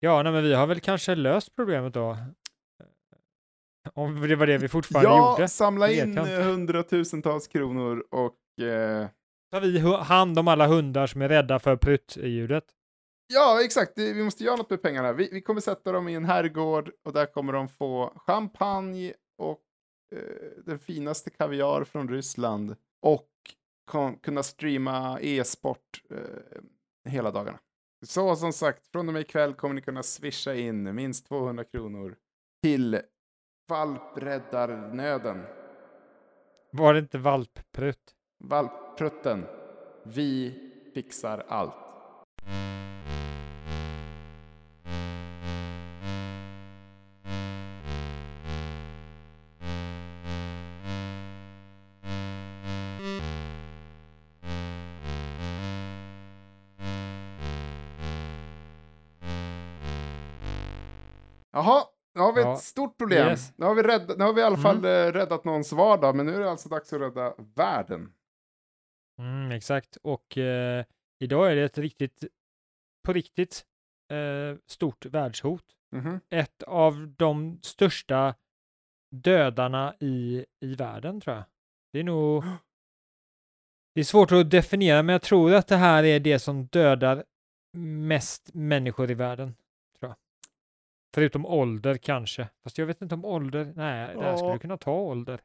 Ja, 0.00 0.22
nej, 0.22 0.32
men 0.32 0.42
vi 0.44 0.54
har 0.54 0.66
väl 0.66 0.80
kanske 0.80 1.14
löst 1.14 1.56
problemet 1.56 1.94
då. 1.94 2.16
Om 3.94 4.20
det 4.28 4.36
var 4.36 4.46
det 4.46 4.58
vi 4.58 4.68
fortfarande 4.68 5.10
Ja, 5.10 5.30
gjorde. 5.32 5.48
samla 5.48 5.86
det 5.86 5.92
vet 5.94 6.04
in 6.06 6.18
eh, 6.18 6.40
hundratusentals 6.46 7.48
kronor 7.48 8.04
och 8.10 8.62
eh, 8.64 9.08
Tar 9.52 9.60
vi 9.60 9.78
hand 10.04 10.38
om 10.38 10.48
alla 10.48 10.66
hundar 10.66 11.06
som 11.06 11.22
är 11.22 11.28
rädda 11.28 11.58
för 11.58 11.76
prutt-ljudet. 11.76 12.64
Ja, 13.26 13.64
exakt. 13.64 13.92
Vi 13.96 14.24
måste 14.24 14.44
göra 14.44 14.56
något 14.56 14.70
med 14.70 14.82
pengarna. 14.82 15.12
Vi, 15.12 15.28
vi 15.32 15.40
kommer 15.40 15.60
sätta 15.60 15.92
dem 15.92 16.08
i 16.08 16.14
en 16.14 16.24
herrgård 16.24 16.90
och 17.04 17.12
där 17.12 17.26
kommer 17.26 17.52
de 17.52 17.68
få 17.68 18.12
champagne 18.26 19.14
och 19.38 19.62
eh, 20.14 20.64
den 20.64 20.78
finaste 20.78 21.30
kaviar 21.30 21.84
från 21.84 22.08
Ryssland 22.08 22.76
och 23.02 23.30
kon, 23.84 24.18
kunna 24.18 24.42
streama 24.42 25.18
e-sport 25.20 26.02
eh, 26.10 26.60
hela 27.10 27.30
dagarna. 27.30 27.58
Så 28.06 28.36
som 28.36 28.52
sagt, 28.52 28.88
från 28.88 29.08
och 29.08 29.12
med 29.14 29.20
ikväll 29.22 29.54
kommer 29.54 29.74
ni 29.74 29.80
kunna 29.80 30.02
swisha 30.02 30.54
in 30.54 30.94
minst 30.94 31.26
200 31.26 31.64
kronor 31.64 32.16
till 32.62 33.00
Valpräddarnöden. 33.68 35.44
Var 36.70 36.94
det 36.94 36.98
inte 36.98 37.18
valpprutt? 37.18 38.14
Valpprutten. 38.38 39.46
Vi 40.04 40.54
fixar 40.94 41.44
allt. 41.48 41.83
Ja, 62.54 62.60
stort 62.60 62.98
problem. 62.98 63.28
yes. 63.28 63.52
Nu, 63.56 63.66
har 63.66 63.74
vi 63.74 63.82
rädd, 63.82 64.14
nu 64.18 64.24
har 64.24 64.32
vi 64.32 64.40
i 64.40 64.44
alla 64.44 64.56
fall 64.56 64.76
Mm. 64.78 65.12
räddat 65.12 65.44
någons 65.44 65.72
vardag, 65.72 66.16
men 66.16 66.26
nu 66.26 66.34
är 66.34 66.40
det 66.40 66.50
alltså 66.50 66.68
dags 66.68 66.92
att 66.92 67.00
rädda 67.00 67.34
världen. 67.54 68.12
Mm, 69.18 69.50
exakt. 69.50 69.96
Och 70.02 70.38
eh, 70.38 70.84
idag 71.20 71.52
är 71.52 71.56
det 71.56 71.64
ett 71.64 71.78
riktigt, 71.78 72.24
på 73.06 73.12
riktigt, 73.12 73.64
eh, 74.12 74.58
stort 74.66 75.06
världshot. 75.06 75.64
Mhm. 75.96 76.20
Ett 76.30 76.62
av 76.62 77.14
de 77.18 77.58
största 77.62 78.34
dödarna 79.10 79.94
i, 80.00 80.46
i 80.60 80.74
världen, 80.74 81.20
tror 81.20 81.36
jag. 81.36 81.44
Det 81.92 81.98
är 81.98 82.04
nog... 82.04 82.44
Det 83.94 84.00
är 84.00 84.04
svårt 84.04 84.32
att 84.32 84.50
definiera, 84.50 85.02
men 85.02 85.12
jag 85.12 85.22
tror 85.22 85.54
att 85.54 85.66
det 85.68 85.76
här 85.76 86.04
är 86.04 86.20
det 86.20 86.38
som 86.38 86.66
dödar 86.66 87.24
mest 87.76 88.54
människor 88.54 89.10
i 89.10 89.14
världen. 89.14 89.56
Förutom 91.14 91.46
ålder 91.46 91.96
kanske. 91.96 92.48
Fast 92.62 92.78
jag 92.78 92.86
vet 92.86 93.02
inte 93.02 93.14
om 93.14 93.24
ålder... 93.24 93.64
Nej, 93.76 94.14
det 94.16 94.22
här 94.22 94.30
Ja. 94.30 94.36
skulle 94.36 94.58
kunna 94.58 94.76
ta 94.76 94.92
ålder. 95.00 95.40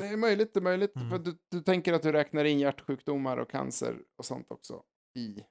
Det 0.00 0.06
är 0.06 0.16
möjligt, 0.16 0.54
det 0.54 0.60
är 0.60 0.62
möjligt. 0.62 0.96
Mm. 0.96 1.10
För 1.10 1.18
du, 1.18 1.38
du 1.50 1.60
tänker 1.60 1.92
att 1.92 2.02
du 2.02 2.12
räknar 2.12 2.44
in 2.44 2.58
hjärtsjukdomar 2.58 3.36
och 3.36 3.50
cancer 3.50 3.96
och 4.16 4.24
sånt 4.24 4.50
också 4.50 4.82
i, 5.18 5.44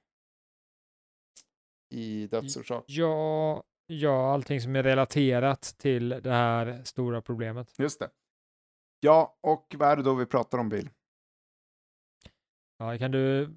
i 1.94 2.26
dödsorsak. 2.26 2.84
Ja, 2.86 3.62
ja, 3.86 4.32
allting 4.32 4.60
som 4.60 4.76
är 4.76 4.82
relaterat 4.82 5.62
till 5.62 6.08
det 6.08 6.30
här 6.30 6.84
stora 6.84 7.22
problemet. 7.22 7.78
Just 7.78 7.98
det. 8.00 8.10
Ja, 9.00 9.38
och 9.40 9.74
vad 9.78 9.88
är 9.88 9.96
det 9.96 10.02
då 10.02 10.14
vi 10.14 10.26
pratar 10.26 10.58
om, 10.58 10.68
Bill? 10.68 10.90
Ja, 12.78 12.98
kan 12.98 13.10
du 13.10 13.56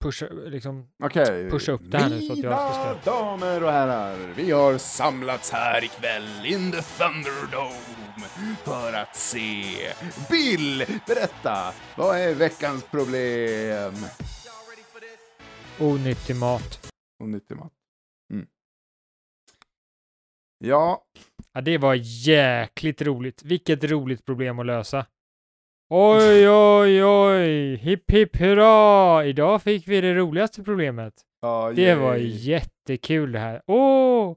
pusha, 0.00 0.26
liksom, 0.28 0.88
Okej. 1.04 1.50
Pusha 1.50 1.72
upp 1.72 1.80
det 1.84 1.98
här 1.98 2.08
nu 2.10 2.20
så 2.20 2.32
att 2.32 2.38
jag 2.38 2.74
ska- 2.74 2.84
Mina 2.84 3.00
damer 3.04 3.64
och 3.64 3.72
herrar, 3.72 4.16
vi 4.36 4.50
har 4.50 4.78
samlats 4.78 5.50
här 5.50 5.84
ikväll 5.84 6.46
in 6.46 6.72
the 6.72 6.82
Thunderdome 6.82 8.26
för 8.64 8.92
att 8.92 9.16
se 9.16 9.64
Bill 10.30 10.84
berätta 11.06 11.72
vad 11.96 12.18
är 12.18 12.34
veckans 12.34 12.84
problem? 12.84 13.94
onyttig 15.80 16.36
mat. 16.36 16.92
Och 17.20 17.28
nyttig 17.28 17.56
mat. 17.56 17.72
Mm. 18.32 18.46
Ja, 20.58 21.04
Ja, 21.52 21.60
det 21.60 21.78
var 21.78 21.94
jäkligt 22.28 23.02
roligt. 23.02 23.42
Vilket 23.42 23.84
roligt 23.84 24.24
problem 24.26 24.58
att 24.58 24.66
lösa. 24.66 25.06
Oj, 25.92 26.48
oj, 26.48 27.04
oj, 27.04 27.74
hipp, 27.76 28.10
hipp, 28.10 28.36
hurra! 28.36 29.24
Idag 29.24 29.62
fick 29.62 29.88
vi 29.88 30.00
det 30.00 30.14
roligaste 30.14 30.62
problemet. 30.62 31.14
ja 31.40 31.72
Det 31.76 31.94
var 31.94 32.16
jättekul 32.16 33.32
det 33.32 33.38
här. 33.38 33.62
Åh! 33.66 34.36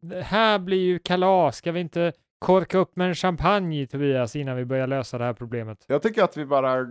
Det 0.00 0.22
här 0.22 0.58
blir 0.58 0.78
ju 0.78 0.98
kalas. 0.98 1.56
Ska 1.56 1.72
vi 1.72 1.80
inte 1.80 2.12
korka 2.38 2.78
upp 2.78 2.96
med 2.96 3.08
en 3.08 3.14
champagne, 3.14 3.86
Tobias, 3.86 4.36
innan 4.36 4.56
vi 4.56 4.64
börjar 4.64 4.86
lösa 4.86 5.18
det 5.18 5.24
här 5.24 5.32
problemet? 5.32 5.84
Jag 5.88 6.02
tycker 6.02 6.22
att 6.22 6.36
vi 6.36 6.46
bara 6.46 6.84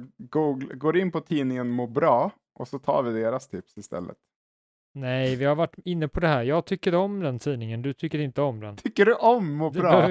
går 0.74 0.98
in 0.98 1.12
på 1.12 1.20
tidningen 1.20 1.70
Må 1.70 1.88
bra 1.88 2.32
och 2.60 2.68
så 2.68 2.80
tar 2.80 3.04
vi 3.04 3.22
deras 3.22 3.48
tips 3.48 3.78
istället. 3.78 4.18
Nej, 4.94 5.36
vi 5.36 5.46
har 5.46 5.56
varit 5.56 5.76
inne 5.86 6.08
på 6.08 6.20
det 6.20 6.28
här. 6.28 6.44
Jag 6.44 6.66
tycker 6.66 6.96
om 6.96 7.20
den 7.20 7.40
tidningen, 7.40 7.82
du 7.82 7.94
tycker 7.94 8.20
inte 8.20 8.42
om 8.42 8.60
den. 8.60 8.76
Tycker 8.76 9.06
du 9.06 9.14
om 9.14 9.56
Må 9.56 9.70
bra? 9.70 10.10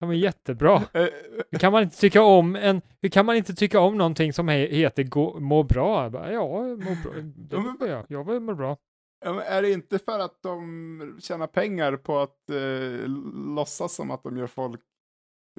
De 0.00 0.10
är 0.10 0.14
jättebra. 0.14 0.76
Eh, 0.76 1.06
Hur 1.50 1.58
kan 1.58 1.72
man 1.72 1.82
inte 1.82 1.96
tycka 1.96 2.22
om 2.22 2.56
en, 2.56 2.82
hur 3.02 3.08
kan 3.08 3.26
man 3.26 3.36
inte 3.36 3.54
tycka 3.54 3.80
om 3.80 3.98
någonting 3.98 4.32
som 4.32 4.48
he, 4.48 4.66
heter 4.66 5.02
gå, 5.02 5.40
må 5.40 5.62
bra? 5.62 6.02
Jag 6.02 6.12
Bara, 6.12 6.32
ja, 6.32 6.62
må 6.62 6.76
bra. 7.04 7.12
Det 7.36 7.56
tycker 7.72 7.86
jag. 7.86 8.04
Jag 8.08 8.24
vill 8.32 8.40
må 8.40 8.54
bra. 8.54 8.76
Ja, 9.24 9.42
är 9.42 9.62
det 9.62 9.72
inte 9.72 9.98
för 9.98 10.18
att 10.18 10.42
de 10.42 11.18
tjänar 11.22 11.46
pengar 11.46 11.96
på 11.96 12.18
att 12.18 12.50
eh, 12.50 13.08
låtsas 13.54 13.94
som 13.94 14.10
att 14.10 14.22
de 14.22 14.36
gör 14.36 14.46
folk 14.46 14.80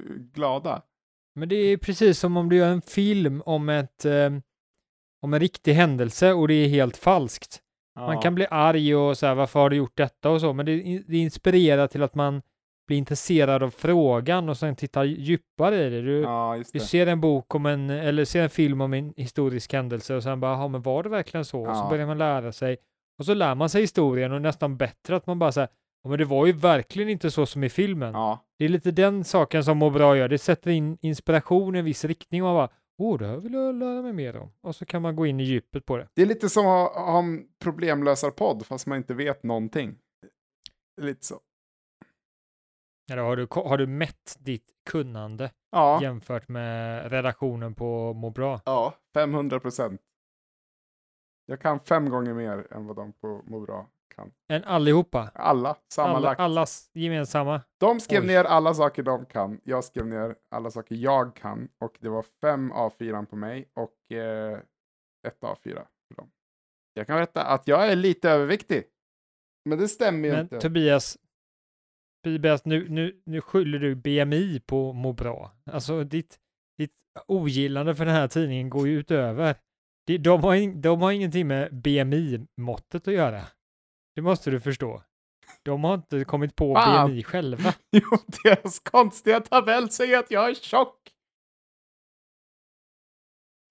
eh, 0.01 0.15
glada? 0.15 0.81
Men 1.35 1.49
det 1.49 1.55
är 1.55 1.77
precis 1.77 2.19
som 2.19 2.37
om 2.37 2.49
du 2.49 2.55
gör 2.55 2.69
en 2.71 2.81
film 2.81 3.41
om 3.45 3.69
ett 3.69 4.05
eh, 4.05 4.29
om 5.21 5.33
en 5.33 5.39
riktig 5.39 5.73
händelse 5.73 6.33
och 6.33 6.47
det 6.47 6.53
är 6.53 6.67
helt 6.67 6.97
falskt. 6.97 7.59
Man 7.95 8.15
Ja. 8.15 8.21
kan 8.21 8.35
bli 8.35 8.47
arg 8.51 8.95
och 8.95 9.17
så 9.17 9.25
här, 9.27 9.35
varför 9.35 9.59
har 9.59 9.69
du 9.69 9.75
gjort 9.75 9.97
detta 9.97 10.29
och 10.29 10.41
så, 10.41 10.53
men 10.53 10.65
det, 10.65 11.03
det 11.07 11.17
inspirerar 11.17 11.87
till 11.87 12.03
att 12.03 12.15
man 12.15 12.41
blir 12.91 12.97
intresserad 12.97 13.63
av 13.63 13.69
frågan 13.69 14.49
och 14.49 14.57
sen 14.57 14.75
tittar 14.75 15.03
djupare 15.03 15.85
i 15.85 15.89
det. 15.89 16.01
Du, 16.01 16.21
Ja, 16.21 16.57
just 16.57 16.73
du 16.73 16.79
det. 16.79 16.85
ser 16.85 17.07
en 17.07 17.21
bok 17.21 17.55
om 17.55 17.65
en, 17.65 17.89
eller 17.89 18.25
ser 18.25 18.43
en 18.43 18.49
film 18.49 18.81
om 18.81 18.93
en 18.93 19.13
historisk 19.17 19.73
händelse 19.73 20.15
och 20.15 20.23
sen 20.23 20.39
bara, 20.39 20.51
ja 20.51 20.67
men 20.67 20.81
var 20.81 21.03
det 21.03 21.09
verkligen 21.09 21.45
så? 21.45 21.59
Och 21.61 21.75
så 21.75 21.83
Ja. 21.83 21.87
börjar 21.89 22.07
man 22.07 22.17
lära 22.17 22.51
sig. 22.51 22.77
Och 23.19 23.25
så 23.25 23.33
lär 23.33 23.55
man 23.55 23.69
sig 23.69 23.81
historien 23.81 24.31
och 24.31 24.41
nästan 24.41 24.77
bättre 24.77 25.15
att 25.15 25.27
man 25.27 25.39
bara 25.39 25.51
säger, 25.51 25.69
ja 26.03 26.09
men 26.09 26.19
det 26.19 26.25
var 26.25 26.45
ju 26.45 26.51
verkligen 26.51 27.09
inte 27.09 27.31
så 27.31 27.45
som 27.45 27.63
i 27.63 27.69
filmen. 27.69 28.13
Ja, 28.13 28.45
Det 28.59 28.65
är 28.65 28.69
lite 28.69 28.91
den 28.91 29.23
saken 29.23 29.63
som 29.63 29.77
mår 29.77 29.91
bra 29.91 30.17
gör. 30.17 30.29
Det 30.29 30.37
sätter 30.37 30.71
in 30.71 30.97
inspiration 31.01 31.75
i 31.75 31.79
en 31.79 31.85
viss 31.85 32.05
riktning 32.05 32.43
och 32.43 32.47
man 32.47 32.55
bara, 32.55 32.69
åh, 32.97 33.17
det 33.19 33.27
här 33.27 33.37
vill 33.37 33.53
jag 33.53 33.75
lära 33.75 34.01
mig 34.01 34.13
mer 34.13 34.37
om. 34.37 34.49
Och 34.63 34.75
så 34.75 34.85
kan 34.85 35.01
man 35.01 35.15
gå 35.15 35.25
in 35.25 35.39
i 35.39 35.43
djupet 35.43 35.85
på 35.85 35.97
det. 35.97 36.07
det 36.15 36.21
är 36.21 36.25
lite 36.25 36.49
som 36.49 36.67
att 36.67 36.91
ha 36.95 37.19
en 37.19 37.43
problemlösarpodd 37.63 38.65
fast 38.65 38.87
man 38.87 38.97
inte 38.97 39.13
vet 39.13 39.43
någonting. 39.43 39.95
Lite 41.01 41.25
så. 41.25 41.35
Eller 43.11 43.21
har 43.21 43.35
du, 43.35 43.47
har 43.51 43.77
du 43.77 43.87
mätt 43.87 44.35
ditt 44.39 44.65
kunnande 44.89 45.51
Ja, 45.71 46.01
jämfört 46.01 46.47
med 46.47 47.11
redaktionen 47.11 47.75
på 47.75 48.13
Må 48.13 48.29
bra? 48.29 48.61
ja 48.65 48.93
500 49.13 49.59
procent. 49.59 50.01
Jag 51.45 51.61
kan 51.61 51.79
fem 51.79 52.09
gånger 52.09 52.33
mer 52.33 52.73
än 52.73 52.87
vad 52.87 52.95
de 52.95 53.13
på 53.13 53.41
Må 53.45 53.59
bra 53.59 53.89
kan. 54.15 54.31
än 54.51 54.63
allihopa. 54.63 55.31
Alla, 55.33 55.69
Alla, 55.69 55.75
sammanlagt. 55.93 56.39
allas 56.39 56.89
gemensamma. 56.93 57.61
De 57.79 57.99
skrev 57.99 58.21
Oj. 58.21 58.27
ner 58.27 58.43
alla 58.43 58.73
saker 58.73 59.03
de 59.03 59.25
kan. 59.25 59.59
Jag 59.63 59.83
skrev 59.83 60.07
ner 60.07 60.35
alla 60.51 60.71
saker 60.71 60.95
jag 60.95 61.35
kan. 61.35 61.69
Och 61.79 61.97
det 61.99 62.09
var 62.09 62.25
fem 62.41 62.71
A4 62.73 63.25
på 63.25 63.35
mig 63.35 63.69
och 63.73 64.11
eh, 64.17 64.59
ett 65.27 65.39
A4 65.41 65.85
för 66.07 66.15
dem. 66.15 66.31
Jag 66.93 67.07
kan 67.07 67.15
berätta 67.15 67.43
att 67.43 67.67
jag 67.67 67.87
är 67.91 67.95
lite 67.95 68.29
överviktig. 68.29 68.83
Men 69.65 69.77
det 69.77 69.87
stämmer 69.87 70.27
ju 70.27 70.33
Men 70.33 70.41
inte. 70.41 70.59
Tobias, 70.59 71.17
Tobias 72.23 72.65
nu, 72.65 72.89
nu, 72.89 73.21
nu 73.25 73.41
skyller 73.41 73.79
du 73.79 73.95
BMI 73.95 74.59
på 74.59 74.93
må 74.93 75.13
bra. 75.13 75.51
Alltså 75.71 76.03
ditt, 76.03 76.39
ditt 76.77 76.93
ogillande 77.27 77.95
för 77.95 78.05
den 78.05 78.13
här 78.15 78.27
tidningen 78.27 78.69
går 78.69 78.87
ju 78.87 78.99
utöver. 78.99 79.55
De, 80.07 80.17
de, 80.17 80.43
har, 80.43 80.55
in, 80.55 80.81
de 80.81 81.01
har 81.01 81.11
ingenting 81.11 81.47
med 81.47 81.73
BMI-måttet 81.73 83.07
att 83.07 83.13
göra. 83.13 83.41
Det 84.15 84.21
måste 84.21 84.51
du 84.51 84.59
förstå. 84.59 85.03
De 85.63 85.83
har 85.83 85.93
inte 85.93 86.23
kommit 86.23 86.55
på 86.55 86.75
Fan. 86.75 87.09
BMI 87.09 87.23
själva. 87.23 87.73
Jo, 87.91 88.17
deras 88.43 88.79
konstiga 88.79 89.39
tabell 89.39 89.89
säger 89.89 90.19
att 90.19 90.31
jag 90.31 90.49
är 90.49 90.53
tjock. 90.53 91.10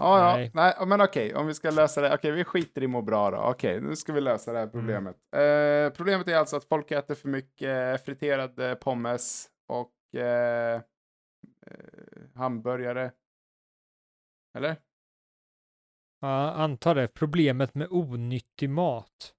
Ja, 0.00 0.30
ja. 0.30 0.37
Nej. 0.37 0.50
Nej, 0.54 0.87
men 0.87 1.00
okej, 1.00 1.35
om 1.35 1.47
vi 1.47 1.54
ska 1.54 1.71
lösa 1.71 2.00
det. 2.00 2.14
Okej, 2.14 2.30
vi 2.33 2.45
skiter 2.45 2.83
i 2.83 2.87
må 2.87 3.02
bra 3.02 3.30
då. 3.30 3.37
Okej, 3.37 3.80
nu 3.80 3.97
ska 3.97 4.12
vi 4.12 4.21
lösa 4.21 4.52
det 4.52 4.59
här 4.59 4.66
problemet. 4.66 5.16
Eh, 5.37 5.97
problemet 5.97 6.28
är 6.28 6.37
alltså 6.37 6.57
att 6.57 6.64
folk 6.64 6.90
äter 6.90 7.14
för 7.14 7.28
mycket 7.28 8.04
friterad 8.04 8.59
eh, 8.59 8.75
pommes 8.75 9.49
och 9.69 10.21
eh, 10.21 10.75
eh, 10.75 10.80
hamburgare. 12.35 13.12
Eller? 14.59 14.76
Ja, 16.21 16.50
antar 16.50 16.95
det. 16.95 17.09
Problemet 17.09 17.75
med 17.75 17.88
onyttig 17.90 18.71
mat. 18.71 19.35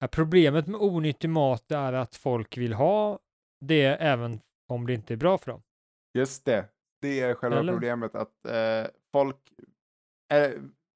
Ja, 0.00 0.08
problemet 0.08 0.66
med 0.66 0.80
onyttig 0.80 1.30
mat 1.30 1.70
är 1.70 1.92
att 1.92 2.16
folk 2.16 2.56
vill 2.56 2.72
ha 2.72 3.18
det 3.60 3.84
även 3.84 4.40
om 4.68 4.86
det 4.86 4.94
inte 4.94 5.14
är 5.14 5.16
bra 5.16 5.38
för 5.38 5.52
dem. 5.52 5.62
Just 6.14 6.44
det. 6.44 6.68
Det 7.00 7.20
är 7.20 7.34
själva 7.34 7.58
Eller? 7.58 7.72
problemet 7.72 8.14
att 8.14 8.46
eh, 8.46 8.90
folk 9.12 9.36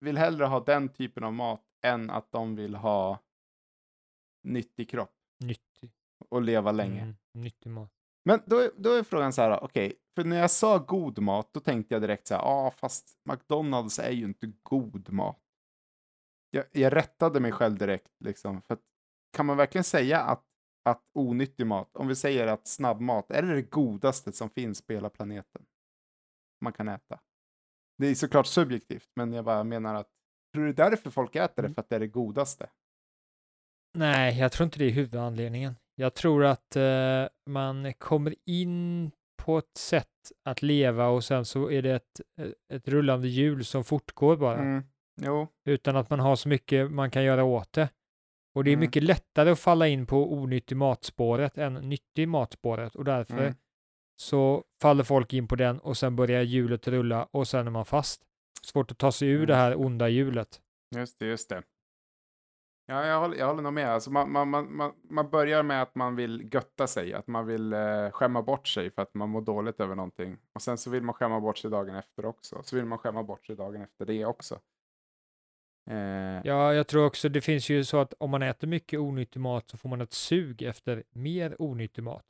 vill 0.00 0.18
hellre 0.18 0.44
ha 0.44 0.60
den 0.60 0.88
typen 0.88 1.24
av 1.24 1.32
mat 1.32 1.62
än 1.84 2.10
att 2.10 2.32
de 2.32 2.56
vill 2.56 2.74
ha 2.74 3.18
nyttig 4.42 4.90
kropp 4.90 5.14
Nyttig. 5.44 5.92
och 6.28 6.42
leva 6.42 6.72
länge. 6.72 7.00
Mm, 7.02 7.14
nyttig 7.34 7.70
mat. 7.70 7.90
Men 8.24 8.42
då, 8.46 8.58
är- 8.58 8.70
då 8.76 8.92
är 8.92 9.02
frågan 9.02 9.32
så 9.32 9.42
här, 9.42 9.64
okej, 9.64 9.94
för 10.14 10.24
när 10.24 10.36
jag 10.36 10.50
sa 10.50 10.78
god 10.78 11.18
mat, 11.18 11.48
då 11.52 11.60
tänkte 11.60 11.94
jag 11.94 12.02
direkt 12.02 12.26
så 12.26 12.34
här, 12.34 12.42
ah, 12.42 12.70
fast 12.70 13.16
McDonalds 13.24 13.98
är 13.98 14.10
ju 14.10 14.24
inte 14.24 14.52
god 14.62 15.12
mat. 15.12 15.38
Jag, 16.50 16.64
jag 16.72 16.96
rättade 16.96 17.40
mig 17.40 17.52
själv 17.52 17.78
direkt, 17.78 18.12
liksom, 18.24 18.62
för 18.62 18.74
att 18.74 18.80
kan 19.36 19.46
man 19.46 19.56
verkligen 19.56 19.84
säga 19.84 20.20
att, 20.20 20.44
att 20.84 21.02
onyttig 21.14 21.66
mat, 21.66 21.96
om 21.96 22.08
vi 22.08 22.16
säger 22.16 22.46
att 22.46 22.66
snabbmat, 22.66 23.30
är 23.30 23.42
det 23.42 23.54
det 23.54 23.62
godaste 23.62 24.32
som 24.32 24.50
finns 24.50 24.82
på 24.82 24.92
hela 24.92 25.10
planeten? 25.10 25.66
Man 26.60 26.72
kan 26.72 26.88
äta. 26.88 27.20
Det 27.98 28.06
är 28.06 28.14
såklart 28.14 28.46
subjektivt, 28.46 29.08
men 29.16 29.32
jag 29.32 29.44
bara 29.44 29.64
menar 29.64 29.94
att, 29.94 30.08
tror 30.54 30.64
du 30.66 30.72
det 30.72 30.82
är 30.82 30.90
därför 30.90 31.10
folk 31.10 31.36
äter 31.36 31.62
det, 31.62 31.66
Mm. 31.66 31.74
för 31.74 31.80
att 31.82 31.88
det 31.88 31.96
är 31.96 32.00
det 32.00 32.06
godaste? 32.06 32.70
Nej, 33.98 34.38
jag 34.38 34.52
tror 34.52 34.64
inte 34.64 34.78
det 34.78 34.84
är 34.84 34.90
huvudanledningen. 34.90 35.74
Jag 35.94 36.14
tror 36.14 36.44
att 36.44 36.76
eh, 36.76 37.26
man 37.46 37.92
kommer 37.94 38.34
in 38.46 39.10
på 39.42 39.58
ett 39.58 39.76
sätt 39.78 40.08
att 40.44 40.62
leva 40.62 41.08
och 41.08 41.24
sen 41.24 41.44
så 41.44 41.70
är 41.70 41.82
det 41.82 41.90
ett, 41.94 42.20
ett 42.72 42.88
rullande 42.88 43.28
hjul 43.28 43.64
som 43.64 43.84
fortgår 43.84 44.36
bara. 44.36 44.58
Mm. 44.58 44.82
Utan 45.68 45.96
att 45.96 46.10
man 46.10 46.20
har 46.20 46.36
så 46.36 46.48
mycket 46.48 46.90
man 46.90 47.10
kan 47.10 47.24
göra 47.24 47.44
åt 47.44 47.72
det. 47.72 47.88
Och 48.54 48.64
det 48.64 48.70
är 48.70 48.72
Mm. 48.72 48.80
mycket 48.80 49.02
lättare 49.02 49.50
att 49.50 49.58
falla 49.60 49.88
in 49.88 50.06
på 50.06 50.32
onyttig 50.32 50.76
matspåret 50.76 51.58
än 51.58 51.74
nyttig 51.74 52.28
matspåret 52.28 52.94
och 52.94 53.04
därför 53.04 53.38
Mm. 53.38 53.54
Så 54.22 54.64
faller 54.82 55.04
folk 55.04 55.32
in 55.32 55.48
på 55.48 55.56
den 55.56 55.78
och 55.80 55.96
sen 55.96 56.16
börjar 56.16 56.42
hjulet 56.42 56.88
rulla 56.88 57.28
och 57.30 57.48
sen 57.48 57.66
är 57.66 57.70
man 57.70 57.84
fast. 57.84 58.22
Svårt 58.62 58.90
att 58.90 58.98
ta 58.98 59.12
sig 59.12 59.28
ur 59.28 59.36
Mm. 59.36 59.46
det 59.46 59.54
här 59.54 59.80
onda 59.80 60.08
hjulet. 60.08 60.60
Just 60.96 61.18
det, 61.18 61.26
just 61.26 61.48
det. 61.48 61.62
Ja, 62.86 63.06
jag 63.06 63.20
håller, 63.20 63.36
jag 63.36 63.46
håller 63.46 63.62
nog 63.62 63.72
med. 63.72 63.88
Alltså 63.88 64.10
man, 64.10 64.32
man, 64.32 64.48
man, 64.48 64.92
man, 65.10 65.30
börjar 65.30 65.62
med 65.62 65.82
att 65.82 65.94
man 65.94 66.16
vill 66.16 66.54
götta 66.54 66.86
sig, 66.86 67.14
att 67.14 67.26
man 67.26 67.46
vill 67.46 67.72
eh, 67.72 68.10
skämma 68.10 68.42
bort 68.42 68.68
sig 68.68 68.90
för 68.90 69.02
att 69.02 69.14
man 69.14 69.28
mår 69.28 69.40
dåligt 69.40 69.80
över 69.80 69.94
någonting. 69.94 70.38
Och 70.54 70.62
sen 70.62 70.78
så 70.78 70.90
vill 70.90 71.02
man 71.02 71.14
skämma 71.14 71.40
bort 71.40 71.58
sig 71.58 71.70
dagen 71.70 71.94
efter 71.94 72.24
också. 72.24 72.62
Så 72.64 72.76
vill 72.76 72.84
man 72.84 72.98
skämma 72.98 73.22
bort 73.22 73.46
sig 73.46 73.56
dagen 73.56 73.82
efter 73.82 74.06
det 74.06 74.24
också. 74.24 74.60
Eh, 75.90 75.96
Ja, 76.44 76.74
jag 76.74 76.86
tror 76.86 77.06
också 77.06 77.28
det 77.28 77.40
finns 77.40 77.68
ju 77.70 77.84
så 77.84 77.96
att 77.98 78.14
om 78.18 78.30
man 78.30 78.42
äter 78.42 78.68
mycket 78.68 79.00
onyttig 79.00 79.40
mat 79.40 79.70
så 79.70 79.76
får 79.78 79.88
man 79.88 80.00
ett 80.00 80.12
sug 80.12 80.62
efter 80.62 81.02
mer 81.10 81.56
onyttig 81.62 82.02
mat. 82.02 82.24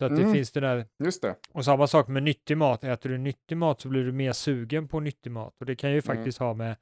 Så 0.00 0.06
att 0.06 0.16
det 0.16 0.22
Mm. 0.22 0.34
finns 0.34 0.52
det 0.52 0.60
där, 0.60 0.86
Just 0.98 1.22
det. 1.22 1.36
och 1.52 1.64
samma 1.64 1.86
sak 1.86 2.08
med 2.08 2.22
nyttig 2.22 2.56
mat, 2.56 2.84
äter 2.84 3.10
du 3.10 3.18
nyttig 3.18 3.56
mat 3.56 3.80
så 3.80 3.88
blir 3.88 4.04
du 4.04 4.12
mer 4.12 4.32
sugen 4.32 4.88
på 4.88 5.00
nyttig 5.00 5.30
mat 5.30 5.54
och 5.60 5.66
det 5.66 5.76
kan 5.76 5.90
ju 5.90 5.94
Mm. 5.96 6.02
faktiskt 6.02 6.38
ha 6.38 6.54
med 6.54 6.76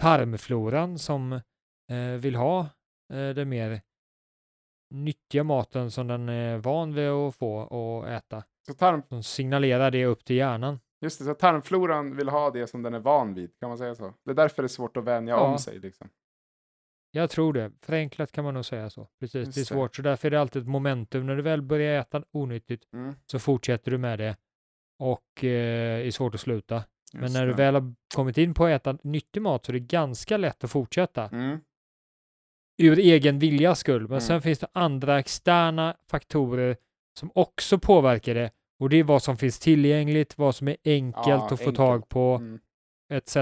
tarmfloran 0.00 0.98
som 0.98 1.32
eh, 1.90 1.98
vill 2.20 2.34
ha 2.34 2.60
eh, 3.12 3.28
den 3.34 3.48
mer 3.48 3.80
nyttiga 4.90 5.44
maten 5.44 5.90
som 5.90 6.06
den 6.06 6.28
är 6.28 6.58
van 6.58 6.94
vid 6.94 7.08
att 7.08 7.34
få 7.36 7.56
och 7.56 8.08
äta. 8.08 8.44
Så 8.66 8.74
tarm, 8.74 9.02
Som 9.08 9.22
signalerar 9.22 9.90
det 9.90 10.04
upp 10.06 10.24
till 10.24 10.36
hjärnan. 10.36 10.80
just 11.00 11.18
det, 11.18 11.24
så 11.24 11.34
tarmfloran 11.34 12.16
vill 12.16 12.28
ha 12.28 12.50
det 12.50 12.66
som 12.66 12.82
den 12.82 12.94
är 12.94 12.98
van 13.00 13.34
vid, 13.34 13.50
kan 13.60 13.68
man 13.68 13.78
säga 13.78 13.94
så? 13.94 14.14
Det 14.24 14.30
är 14.30 14.34
därför 14.34 14.62
det 14.62 14.66
är 14.66 14.68
svårt 14.68 14.96
att 14.96 15.04
vänja 15.04 15.34
Ja. 15.34 15.40
om 15.40 15.58
sig. 15.58 15.78
Liksom. 15.78 16.08
Jag 17.12 17.30
tror 17.30 17.52
det. 17.52 17.72
Förenklat 17.82 18.32
kan 18.32 18.44
man 18.44 18.54
nog 18.54 18.64
säga 18.64 18.90
så. 18.90 19.08
Precis, 19.20 19.34
Just 19.46 19.54
det 19.54 19.60
är 19.60 19.64
svårt. 19.64 19.96
Så 19.96 20.02
därför 20.02 20.28
är 20.28 20.30
det 20.30 20.40
alltid 20.40 20.62
ett 20.62 20.68
momentum. 20.68 21.26
När 21.26 21.36
du 21.36 21.42
väl 21.42 21.62
börjar 21.62 22.00
äta 22.00 22.22
onyttigt 22.32 22.84
Mm, 22.94 23.14
så 23.26 23.38
fortsätter 23.38 23.90
du 23.90 23.98
med 23.98 24.18
det 24.18 24.36
och 24.98 25.44
eh, 25.44 26.06
är 26.06 26.10
svårt 26.10 26.34
att 26.34 26.40
sluta. 26.40 26.84
Men 27.12 27.22
just 27.22 27.34
när 27.34 27.46
du 27.46 27.52
det. 27.52 27.56
väl 27.56 27.74
har 27.74 27.94
kommit 28.14 28.38
in 28.38 28.54
på 28.54 28.64
att 28.64 28.70
äta 28.70 28.98
nyttig 29.02 29.42
mat 29.42 29.66
så 29.66 29.70
är 29.70 29.74
det 29.74 29.80
ganska 29.80 30.36
lätt 30.36 30.64
att 30.64 30.70
fortsätta. 30.70 31.28
Mm, 31.28 31.58
Ur 32.82 32.98
egen 32.98 33.38
viljas 33.38 33.78
skull. 33.78 34.02
Men 34.02 34.10
Mm. 34.10 34.20
sen 34.20 34.42
finns 34.42 34.58
det 34.58 34.66
andra 34.72 35.18
externa 35.18 35.96
faktorer 36.10 36.76
som 37.18 37.30
också 37.34 37.78
påverkar 37.78 38.34
det. 38.34 38.50
Och 38.78 38.88
det 38.88 38.96
är 38.96 39.04
vad 39.04 39.22
som 39.22 39.36
finns 39.36 39.58
tillgängligt, 39.58 40.38
vad 40.38 40.54
som 40.54 40.68
är 40.68 40.76
enkelt 40.84 41.26
Ja, 41.26 41.42
att 41.44 41.48
få 41.48 41.54
enkelt. 41.56 41.76
tag 41.76 42.08
på, 42.08 42.34
mm, 42.34 42.60
etc. 43.12 43.36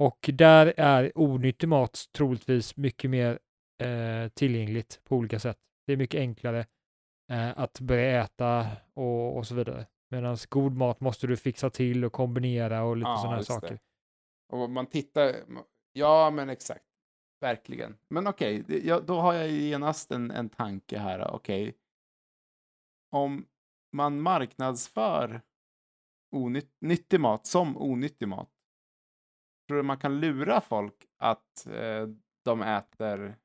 Och 0.00 0.30
där 0.34 0.74
är 0.76 1.12
onyttig 1.18 1.68
mat 1.68 2.04
troligtvis 2.12 2.76
mycket 2.76 3.10
mer 3.10 3.38
eh, 3.82 4.28
tillgängligt 4.28 5.00
på 5.04 5.16
olika 5.16 5.38
sätt. 5.38 5.58
Det 5.86 5.92
är 5.92 5.96
mycket 5.96 6.18
enklare 6.18 6.66
eh, 7.32 7.58
att 7.58 7.80
börja 7.80 8.22
äta 8.24 8.66
och, 8.94 9.36
och 9.36 9.46
så 9.46 9.54
vidare. 9.54 9.86
Medan 10.10 10.36
god 10.48 10.72
mat 10.76 11.00
måste 11.00 11.26
du 11.26 11.36
fixa 11.36 11.70
till 11.70 12.04
och 12.04 12.12
kombinera 12.12 12.82
och 12.84 12.96
lite 12.96 13.08
Ja, 13.08 13.16
sådana 13.16 13.30
här 13.30 13.38
just 13.40 13.48
det. 13.48 13.54
saker. 13.54 13.78
Och 14.52 14.70
man 14.70 14.86
tittar, 14.86 15.34
ja 15.92 16.30
men 16.30 16.48
exakt, 16.48 16.84
verkligen. 17.40 17.98
Men 18.10 18.26
okej, 18.26 18.64
det- 18.68 18.78
ja, 18.84 19.00
då 19.00 19.14
har 19.20 19.34
jag 19.34 19.48
genast 19.50 20.10
en, 20.10 20.30
en 20.30 20.48
tanke 20.48 20.98
här. 20.98 21.30
Okej, 21.34 21.74
om 23.10 23.46
man 23.92 24.20
marknadsför 24.20 25.40
nyttig 26.80 27.20
mat 27.20 27.46
som 27.46 27.76
onyttig 27.76 28.28
mat, 28.28 28.50
tror 29.68 29.76
du 29.76 29.82
man 29.82 29.98
kan 29.98 30.20
lura 30.20 30.60
folk 30.60 30.94
att 31.18 31.66
eh, 31.66 32.08
de 32.44 32.62
äter, 32.62 33.36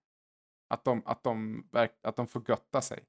att 0.69 0.83
de, 0.83 1.01
att, 1.05 1.23
de, 1.23 1.63
att 2.01 2.15
de 2.15 2.27
får 2.27 2.43
götta 2.49 2.81
sig? 2.81 3.03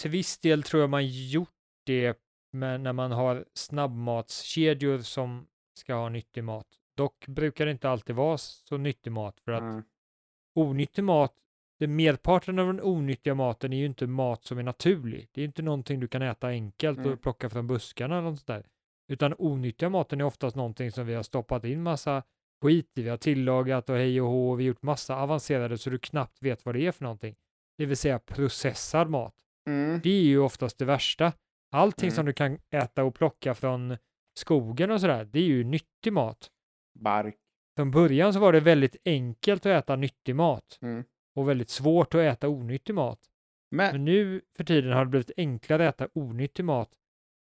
Till 0.00 0.10
viss 0.10 0.38
del 0.38 0.62
tror 0.62 0.80
jag 0.80 0.90
man 0.90 1.06
gjort 1.06 1.48
det 1.86 2.18
med 2.52 2.80
när 2.80 2.92
man 2.92 3.12
har 3.12 3.44
snabbmatskedjor 3.54 4.98
som 4.98 5.46
ska 5.74 5.94
ha 5.94 6.08
nyttig 6.08 6.44
mat. 6.44 6.66
Dock 6.96 7.26
brukar 7.26 7.66
det 7.66 7.72
inte 7.72 7.90
alltid 7.90 8.16
vara 8.16 8.38
så 8.38 8.76
nyttig 8.76 9.12
mat 9.12 9.40
för 9.40 9.52
att 9.52 9.62
Mm. 9.62 9.82
onyttig 10.54 11.04
mat, 11.04 11.34
den 11.78 11.96
merparten 11.96 12.58
av 12.58 12.66
den 12.66 12.80
onyttiga 12.80 13.34
maten 13.34 13.72
är 13.72 13.76
ju 13.76 13.86
inte 13.86 14.06
mat 14.06 14.44
som 14.44 14.58
är 14.58 14.62
naturlig. 14.62 15.28
Det 15.32 15.40
är 15.40 15.44
inte 15.44 15.62
någonting 15.62 16.00
du 16.00 16.08
kan 16.08 16.22
äta 16.22 16.48
enkelt 16.48 16.98
Mm. 16.98 17.12
och 17.12 17.20
plocka 17.22 17.50
från 17.50 17.66
buskarna 17.66 18.18
eller 18.18 18.30
något 18.30 18.38
sånt 18.38 18.46
där. 18.46 18.66
Utan 19.10 19.34
onyttiga 19.38 19.88
maten 19.88 20.20
är 20.20 20.24
oftast 20.24 20.56
någonting 20.56 20.92
som 20.92 21.06
vi 21.06 21.14
har 21.14 21.22
stoppat 21.22 21.64
in 21.64 21.82
massa 21.82 22.22
skit 22.62 22.98
i. 22.98 23.02
Vi 23.02 23.08
har 23.08 23.16
tillagat 23.16 23.90
och 23.90 23.96
hej 23.96 24.20
och 24.20 24.28
hå 24.28 24.54
vi 24.54 24.64
har 24.64 24.68
gjort 24.68 24.82
massa 24.82 25.16
avancerade 25.16 25.78
så 25.78 25.90
du 25.90 25.98
knappt 25.98 26.42
vet 26.42 26.64
vad 26.64 26.74
det 26.74 26.86
är 26.86 26.92
för 26.92 27.04
någonting. 27.04 27.36
Det 27.78 27.86
vill 27.86 27.96
säga 27.96 28.18
processad 28.18 29.10
mat. 29.10 29.34
Mm. 29.68 30.00
Det 30.02 30.10
är 30.10 30.22
ju 30.22 30.38
oftast 30.38 30.78
det 30.78 30.84
värsta. 30.84 31.32
Allting 31.72 32.06
Mm. 32.08 32.14
som 32.16 32.26
du 32.26 32.32
kan 32.32 32.58
äta 32.70 33.04
och 33.04 33.14
plocka 33.14 33.54
från 33.54 33.96
skogen 34.38 34.90
och 34.90 35.00
sådär, 35.00 35.24
det 35.24 35.38
är 35.38 35.44
ju 35.44 35.64
nyttig 35.64 36.12
mat. 36.12 36.50
Bark. 36.98 37.36
Från 37.76 37.90
början 37.90 38.32
så 38.32 38.40
var 38.40 38.52
det 38.52 38.60
väldigt 38.60 38.96
enkelt 39.04 39.66
att 39.66 39.84
äta 39.84 39.96
nyttig 39.96 40.36
mat 40.36 40.78
Mm. 40.82 41.04
och 41.34 41.48
väldigt 41.48 41.70
svårt 41.70 42.14
att 42.14 42.20
äta 42.20 42.48
onyttig 42.48 42.94
mat. 42.94 43.20
Men, 43.70 43.92
Men 43.92 44.04
nu 44.04 44.40
för 44.56 44.64
tiden 44.64 44.92
har 44.92 45.04
det 45.04 45.10
blivit 45.10 45.30
enklare 45.36 45.88
att 45.88 46.00
äta 46.00 46.08
onyttig 46.14 46.64
mat 46.64 46.90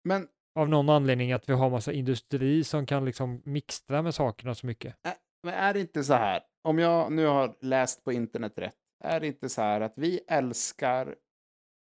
men 0.04 0.28
av 0.56 0.68
någon 0.68 0.88
anledning 0.88 1.32
att 1.32 1.48
vi 1.48 1.52
har 1.52 1.70
massa 1.70 1.92
industri 1.92 2.64
som 2.64 2.86
kan 2.86 3.04
liksom 3.04 3.42
mixtra 3.44 4.02
med 4.02 4.14
sakerna 4.14 4.54
så 4.54 4.66
mycket. 4.66 4.96
Men 5.42 5.54
är 5.54 5.74
det 5.74 5.80
inte 5.80 6.04
så 6.04 6.14
här, 6.14 6.42
om 6.62 6.78
jag 6.78 7.12
nu 7.12 7.26
har 7.26 7.56
läst 7.60 8.04
på 8.04 8.12
internet 8.12 8.58
rätt, 8.58 8.76
är 9.04 9.20
det 9.20 9.26
inte 9.26 9.48
så 9.48 9.62
här 9.62 9.80
att 9.80 9.94
vi 9.96 10.20
älskar 10.28 11.16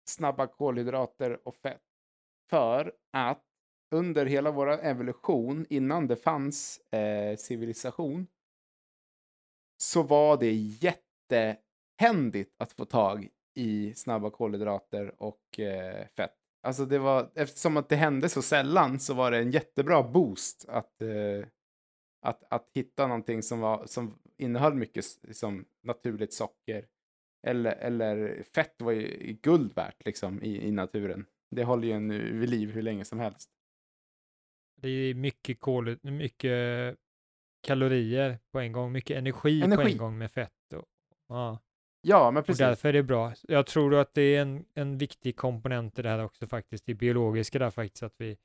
snabba 0.10 0.48
kolhydrater 0.48 1.48
och 1.48 1.56
fett 1.56 1.82
för 2.50 2.94
att 3.14 3.42
under 3.96 4.26
hela 4.26 4.52
vår 4.52 4.72
evolution, 4.72 5.66
innan 5.70 6.08
det 6.08 6.16
fanns 6.16 6.78
eh, 6.78 7.38
civilisation, 7.38 8.28
så 9.78 10.04
var 10.04 10.38
det 10.38 10.54
jättehändigt 10.54 12.56
att 12.58 12.72
få 12.72 12.86
tag 12.86 13.28
i 13.56 13.94
snabba 13.94 14.30
kolhydrater 14.30 15.22
och 15.22 15.60
eh, 15.60 16.08
fett. 16.18 16.36
Alltså 16.66 16.86
det 16.86 17.00
var, 17.00 17.32
eftersom 17.36 17.78
att 17.78 17.90
det 17.90 17.96
hände 17.96 18.30
så 18.30 18.42
sällan 18.42 19.00
så 19.00 19.14
var 19.14 19.32
det 19.32 19.38
en 19.38 19.52
jättebra 19.52 20.04
boost 20.04 20.66
att, 20.70 21.02
eh, 21.02 21.48
att, 22.22 22.44
att 22.50 22.70
hitta 22.74 23.08
någonting 23.08 23.44
som, 23.44 23.60
var, 23.60 23.86
som 23.86 24.20
innehöll 24.38 24.74
mycket 24.74 25.06
liksom, 25.24 25.66
naturligt 25.84 26.34
socker. 26.34 26.88
Eller, 27.48 27.72
eller 27.72 28.44
fett 28.56 28.82
var 28.82 28.92
ju 28.92 29.38
guld 29.42 29.76
värt 29.76 30.06
liksom, 30.06 30.44
i, 30.44 30.68
i 30.68 30.72
naturen. 30.72 31.26
Det 31.52 31.64
håller 31.64 31.88
ju 31.88 31.94
en 31.94 32.10
vid 32.40 32.50
liv 32.50 32.72
hur 32.72 32.82
länge 32.82 33.06
som 33.06 33.20
helst. 33.20 33.50
Det 34.82 34.90
är 34.90 35.14
mycket, 35.14 35.60
kol, 35.60 35.98
mycket 36.02 36.96
kalorier 37.64 38.40
på 38.52 38.60
en 38.60 38.72
gång, 38.72 38.92
mycket 38.92 39.18
energi, 39.18 39.62
Energi. 39.62 39.84
på 39.84 39.90
en 39.90 39.98
gång 39.98 40.18
med 40.18 40.32
fett. 40.32 40.74
Och, 40.74 40.86
ja. 41.28 41.60
Ja, 42.08 42.32
men 42.32 42.42
och 42.42 42.46
precis. 42.46 42.60
därför 42.60 42.90
är 42.90 42.94
det 42.94 43.04
bra. 43.04 43.34
Jag 43.42 43.66
tror 43.68 43.96
att 43.96 44.14
det 44.14 44.22
är 44.22 44.42
en, 44.42 44.66
en 44.74 44.98
viktig 44.98 45.36
komponent 45.36 46.00
i 46.00 46.02
det 46.02 46.10
här 46.10 46.24
också 46.24 46.48
faktiskt, 46.48 46.86
det 46.86 46.94
biologiska 46.94 47.60
där 47.60 47.72
faktiskt, 47.72 48.04
att 48.04 48.16
vi 48.18 48.38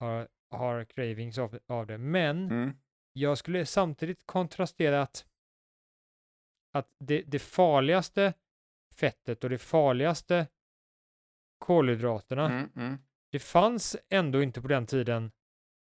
har, 0.00 0.28
har 0.50 0.84
cravings 0.84 1.38
av, 1.38 1.58
av 1.66 1.86
det. 1.86 1.98
Men 1.98 2.50
Mm. 2.50 2.72
jag 3.12 3.38
skulle 3.38 3.66
samtidigt 3.66 4.26
kontrastera 4.26 5.02
att, 5.02 5.26
att 6.72 6.88
det, 6.98 7.22
det 7.26 7.38
farligaste 7.38 8.34
fettet 8.94 9.44
och 9.44 9.50
det 9.50 9.58
farligaste 9.58 10.46
kolhydraterna, 11.58 12.46
Mm, 12.46 12.70
mm, 12.76 12.98
det 13.32 13.38
fanns 13.38 13.96
ändå 14.08 14.42
inte 14.42 14.62
på 14.62 14.68
den 14.68 14.86
tiden 14.86 15.32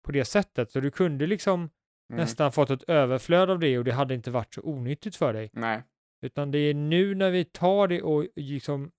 på 0.05 0.11
det 0.11 0.25
sättet. 0.25 0.71
Så 0.71 0.79
du 0.79 0.91
kunde 0.91 1.27
liksom 1.27 1.59
mm. 1.59 1.69
nästan 2.09 2.51
fått 2.51 2.69
ett 2.69 2.83
överflöd 2.83 3.49
av 3.49 3.59
det 3.59 3.77
och 3.77 3.83
det 3.83 3.91
hade 3.91 4.13
inte 4.13 4.31
varit 4.31 4.53
så 4.53 4.61
onyttigt 4.61 5.15
för 5.15 5.33
dig. 5.33 5.49
Nej. 5.53 5.83
Utan 6.21 6.51
det 6.51 6.59
är 6.59 6.73
nu 6.73 7.15
när 7.15 7.31
vi 7.31 7.45
tar 7.45 7.87
det 7.87 8.01
och 8.01 8.27
liksom 8.35 8.91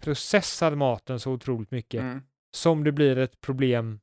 processar 0.00 0.74
maten 0.74 1.20
så 1.20 1.32
otroligt 1.32 1.70
mycket 1.70 2.00
Mm. 2.00 2.20
som 2.54 2.84
det 2.84 2.92
blir 2.92 3.18
ett 3.18 3.40
problem 3.40 4.00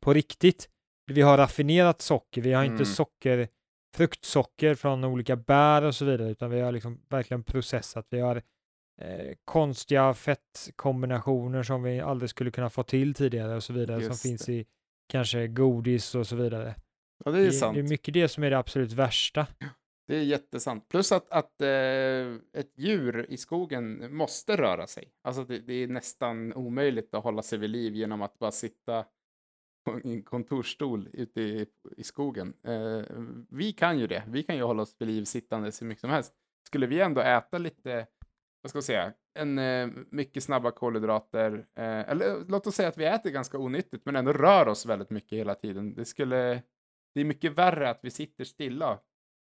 på 0.00 0.12
riktigt. 0.14 0.68
Vi 1.06 1.20
har 1.22 1.36
raffinerat 1.38 2.02
socker, 2.02 2.42
vi 2.42 2.52
har 2.52 2.64
inte 2.64 2.74
Mm. 2.74 2.84
socker, 2.86 3.48
fruktsocker 3.96 4.74
från 4.74 5.04
olika 5.04 5.36
bär 5.36 5.82
och 5.82 5.94
så 5.94 6.04
vidare, 6.04 6.30
utan 6.30 6.50
vi 6.50 6.60
har 6.60 6.72
liksom 6.72 7.00
verkligen 7.08 7.44
processat. 7.44 8.06
Vi 8.10 8.20
har 8.20 8.42
eh, 9.00 9.34
konstiga 9.44 10.14
fettkombinationer 10.14 11.62
som 11.62 11.82
vi 11.82 12.00
aldrig 12.00 12.30
skulle 12.30 12.50
kunna 12.50 12.70
få 12.70 12.82
till 12.82 13.14
tidigare 13.14 13.56
och 13.56 13.62
så 13.64 13.72
vidare, 13.72 14.02
Just 14.02 14.08
som 14.20 14.30
finns 14.30 14.46
det. 14.46 14.52
i 14.52 14.66
kanske 15.08 15.46
godis 15.48 16.14
och 16.14 16.26
så 16.26 16.36
vidare. 16.36 16.74
Ja, 17.24 17.30
det 17.30 17.38
är 17.40 17.44
Det, 17.44 17.52
sant. 17.52 17.74
det 17.74 17.80
är 17.80 17.88
mycket 17.88 18.14
det 18.14 18.28
som 18.28 18.42
är 18.44 18.50
det 18.50 18.58
absolut 18.58 18.92
värsta. 18.92 19.46
Det 20.08 20.16
är 20.16 20.22
jättesant. 20.22 20.88
Plus 20.88 21.12
att, 21.12 21.30
att 21.30 21.60
eh, 21.60 22.34
ett 22.52 22.72
djur 22.76 23.26
i 23.28 23.36
skogen 23.36 24.16
måste 24.16 24.56
röra 24.56 24.86
sig. 24.86 25.12
Alltså 25.22 25.44
det, 25.44 25.58
det 25.58 25.72
är 25.74 25.88
nästan 25.88 26.54
omöjligt 26.54 27.14
att 27.14 27.24
hålla 27.24 27.42
sig 27.42 27.58
vid 27.58 27.70
liv 27.70 27.94
genom 27.94 28.22
att 28.22 28.38
bara 28.38 28.50
sitta 28.50 29.04
på 29.84 30.00
en 30.04 30.22
kontorsstol 30.22 31.08
ute 31.12 31.40
i, 31.40 31.66
i 31.96 32.04
skogen. 32.04 32.54
Eh, 32.64 33.02
vi 33.50 33.72
kan 33.72 33.98
ju 33.98 34.06
det. 34.06 34.22
Vi 34.28 34.42
kan 34.42 34.56
ju 34.56 34.62
hålla 34.62 34.82
oss 34.82 34.96
vid 34.98 35.08
liv 35.08 35.24
sittande 35.24 35.72
så 35.72 35.84
mycket 35.84 36.00
som 36.00 36.10
helst. 36.10 36.32
Skulle 36.66 36.86
vi 36.86 37.00
ändå 37.00 37.20
äta 37.20 37.58
lite, 37.58 38.06
vad 38.62 38.70
ska 38.70 38.76
jag 38.76 38.84
säga, 38.84 39.12
en, 39.34 39.58
eh, 39.58 39.88
mycket 40.10 40.42
snabba 40.42 40.70
kolhydrater, 40.70 41.52
eh, 41.74 42.10
eller 42.10 42.44
låt 42.48 42.66
oss 42.66 42.74
säga 42.74 42.88
att 42.88 42.98
vi 42.98 43.04
äter 43.04 43.30
ganska 43.30 43.58
onyttigt 43.58 44.04
men 44.06 44.16
ändå 44.16 44.32
rör 44.32 44.68
oss 44.68 44.86
väldigt 44.86 45.10
mycket 45.10 45.38
hela 45.38 45.54
tiden. 45.54 45.94
Det 45.94 46.04
skulle, 46.04 46.62
det 47.14 47.20
är 47.20 47.24
mycket 47.24 47.52
värre 47.52 47.90
att 47.90 48.00
vi 48.02 48.10
sitter 48.10 48.44
stilla 48.44 48.98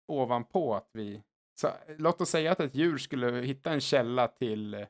ovanpå 0.09 0.75
att 0.75 0.89
vi... 0.93 1.23
Så, 1.61 1.69
låt 1.97 2.21
oss 2.21 2.29
säga 2.29 2.51
att 2.51 2.59
ett 2.59 2.75
djur 2.75 2.97
skulle 2.97 3.41
hitta 3.41 3.71
en 3.71 3.81
källa 3.81 4.27
till 4.27 4.73
eh, 4.73 4.87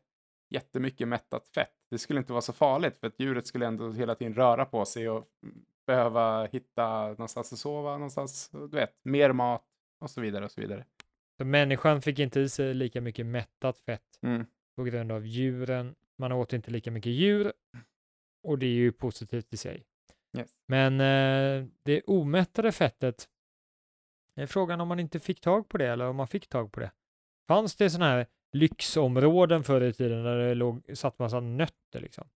jättemycket 0.49 1.07
mättat 1.07 1.47
fett. 1.49 1.73
Det 1.91 1.97
skulle 1.97 2.19
inte 2.19 2.33
vara 2.33 2.41
så 2.41 2.53
farligt 2.53 2.97
för 2.97 3.07
att 3.07 3.19
djuret 3.19 3.47
skulle 3.47 3.67
ändå 3.67 3.91
hela 3.91 4.15
tiden 4.15 4.33
röra 4.33 4.65
på 4.65 4.85
sig 4.85 5.09
och 5.09 5.27
mm, 5.43 5.65
behöva 5.87 6.45
hitta 6.45 7.07
någonstans 7.07 7.53
att 7.53 7.59
sova, 7.59 7.91
någonstans, 7.91 8.49
du 8.51 8.67
vet, 8.67 8.93
mer 9.03 9.31
mat 9.31 9.63
och 10.01 10.09
så 10.09 10.21
vidare 10.21 10.45
och 10.45 10.51
så 10.51 10.61
vidare. 10.61 10.85
Så 11.37 11.45
människan 11.45 12.01
fick 12.01 12.19
inte 12.19 12.39
i 12.39 12.49
sig 12.49 12.73
lika 12.73 13.01
mycket 13.01 13.25
mättat 13.25 13.77
fett 13.77 14.19
Mm. 14.21 14.45
på 14.75 14.83
grund 14.83 15.11
av 15.11 15.25
djuren. 15.25 15.95
Man 16.17 16.31
åt 16.31 16.53
inte 16.53 16.71
lika 16.71 16.91
mycket 16.91 17.11
djur 17.11 17.53
och 18.43 18.59
det 18.59 18.65
är 18.65 18.69
ju 18.69 18.91
positivt 18.91 19.53
i 19.53 19.57
sig. 19.57 19.85
Yes. 20.37 20.51
Men 20.67 20.93
eh, 21.01 21.65
det 21.83 22.01
omättade 22.01 22.71
fettet, 22.71 23.29
är 24.39 24.47
frågan 24.47 24.81
om 24.81 24.87
man 24.87 24.99
inte 24.99 25.19
fick 25.19 25.41
tag 25.41 25.69
på 25.69 25.77
det 25.77 25.87
eller 25.87 26.07
om 26.07 26.15
man 26.15 26.27
fick 26.27 26.47
tag 26.47 26.71
på 26.71 26.79
det. 26.79 26.91
Fanns 27.47 27.75
det 27.75 27.89
sådana 27.89 28.11
här 28.11 28.25
lyxområden 28.53 29.63
förr 29.63 29.81
i 29.81 29.93
tiden 29.93 30.23
där 30.23 30.37
det 30.37 30.55
låg, 30.55 30.81
satt 30.93 31.19
massa 31.19 31.39
nötter 31.39 31.99
liksom? 31.99 32.27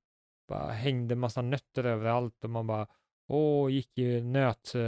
Bara 0.48 0.72
hängde 0.72 1.16
massa 1.16 1.42
nötter 1.42 1.84
överallt 1.84 2.44
och 2.44 2.50
man 2.50 2.68
bara, 2.68 2.88
åh, 3.28 3.72
gick 3.72 3.98
i 3.98 4.22
nöt, 4.22 4.76
eh, 4.76 4.82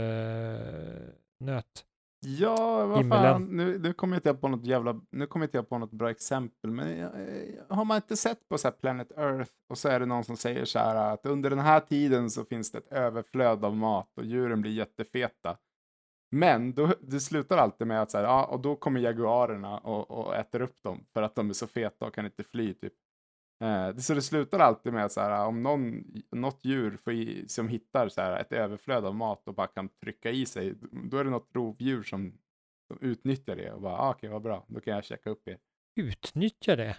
nöt. 1.40 1.84
Ja, 2.20 2.86
vad 2.86 2.98
Himmelen. 2.98 3.22
fan, 3.32 3.56
nu, 3.56 3.78
nu 3.78 3.92
kommer 3.92 4.16
jag 4.16 4.18
inte 4.18 4.40
på 4.40 4.48
något 4.48 4.66
jävla, 4.66 5.00
nu 5.10 5.26
kommer 5.26 5.46
inte 5.46 5.58
jag 5.58 5.68
på 5.68 5.78
något 5.78 5.90
bra 5.90 6.10
exempel, 6.10 6.70
men 6.70 7.00
eh, 7.00 7.76
har 7.76 7.84
man 7.84 7.96
inte 7.96 8.16
sett 8.16 8.48
på 8.48 8.58
så 8.58 8.70
Planet 8.70 9.12
Earth 9.12 9.52
och 9.68 9.78
så 9.78 9.88
är 9.88 10.00
det 10.00 10.06
någon 10.06 10.24
som 10.24 10.36
säger 10.36 10.64
så 10.64 10.78
här 10.78 11.12
att 11.12 11.26
under 11.26 11.50
den 11.50 11.58
här 11.58 11.80
tiden 11.80 12.30
så 12.30 12.44
finns 12.44 12.72
det 12.72 12.78
ett 12.78 12.92
överflöd 12.92 13.64
av 13.64 13.76
mat 13.76 14.08
och 14.16 14.24
djuren 14.24 14.60
blir 14.60 14.72
jättefeta. 14.72 15.56
Men 16.30 16.74
då, 16.74 16.92
det 17.00 17.20
slutar 17.20 17.58
alltid 17.58 17.86
med 17.86 18.02
att 18.02 18.10
så 18.10 18.18
här, 18.18 18.24
ja, 18.24 18.44
och 18.44 18.60
då 18.60 18.76
kommer 18.76 19.00
jaguarerna 19.00 19.78
och, 19.78 20.10
och 20.10 20.36
äter 20.36 20.60
upp 20.62 20.82
dem 20.82 21.04
för 21.12 21.22
att 21.22 21.34
de 21.34 21.48
är 21.48 21.54
så 21.54 21.66
feta 21.66 22.06
och 22.06 22.14
kan 22.14 22.24
inte 22.24 22.44
fly 22.44 22.74
typ. 22.74 22.92
Eh, 23.64 23.88
det- 23.88 24.00
så 24.02 24.14
det 24.14 24.22
slutar 24.22 24.58
alltid 24.58 24.92
med 24.92 25.04
att 25.04 25.12
så 25.12 25.20
här, 25.20 25.46
om 25.46 25.62
någon, 25.62 26.04
något 26.30 26.60
djur 26.64 26.96
får 26.96 27.12
i, 27.12 27.48
som 27.48 27.68
hittar 27.68 28.08
så 28.08 28.20
här, 28.20 28.40
ett 28.40 28.52
överflöd 28.52 29.04
av 29.04 29.14
mat 29.14 29.48
och 29.48 29.54
bara 29.54 29.66
kan 29.66 29.88
trycka 29.88 30.30
i 30.30 30.46
sig, 30.46 30.74
då 30.92 31.16
är 31.18 31.24
det 31.24 31.30
något 31.30 31.50
rovdjur 31.54 32.02
som, 32.02 32.38
som 32.88 32.98
utnyttjar 33.00 33.56
det 33.56 33.72
och 33.72 33.80
bara, 33.80 33.98
ah, 33.98 34.10
okej 34.10 34.28
vad 34.30 34.42
bra, 34.42 34.64
då 34.68 34.80
kan 34.80 34.94
jag 34.94 35.04
käka 35.04 35.30
upp 35.30 35.48
er. 35.48 35.58
Utnyttja 35.96 36.76
det. 36.76 36.96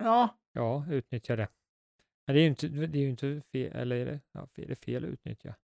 Ja, 0.00 0.28
Ja, 0.52 0.84
utnyttja 0.90 1.36
det. 1.36 1.48
Men 2.26 2.34
det 2.36 2.40
är 2.40 2.42
ju 2.42 2.48
inte, 2.48 2.68
det 2.68 2.98
är 2.98 3.02
ju 3.02 3.10
inte 3.10 3.40
fel, 3.52 3.72
eller 3.76 3.96
är 3.96 4.06
det, 4.06 4.20
ja, 4.32 4.48
är 4.54 4.66
det 4.66 4.76
fel 4.76 5.04
att 5.04 5.10
utnyttja? 5.10 5.54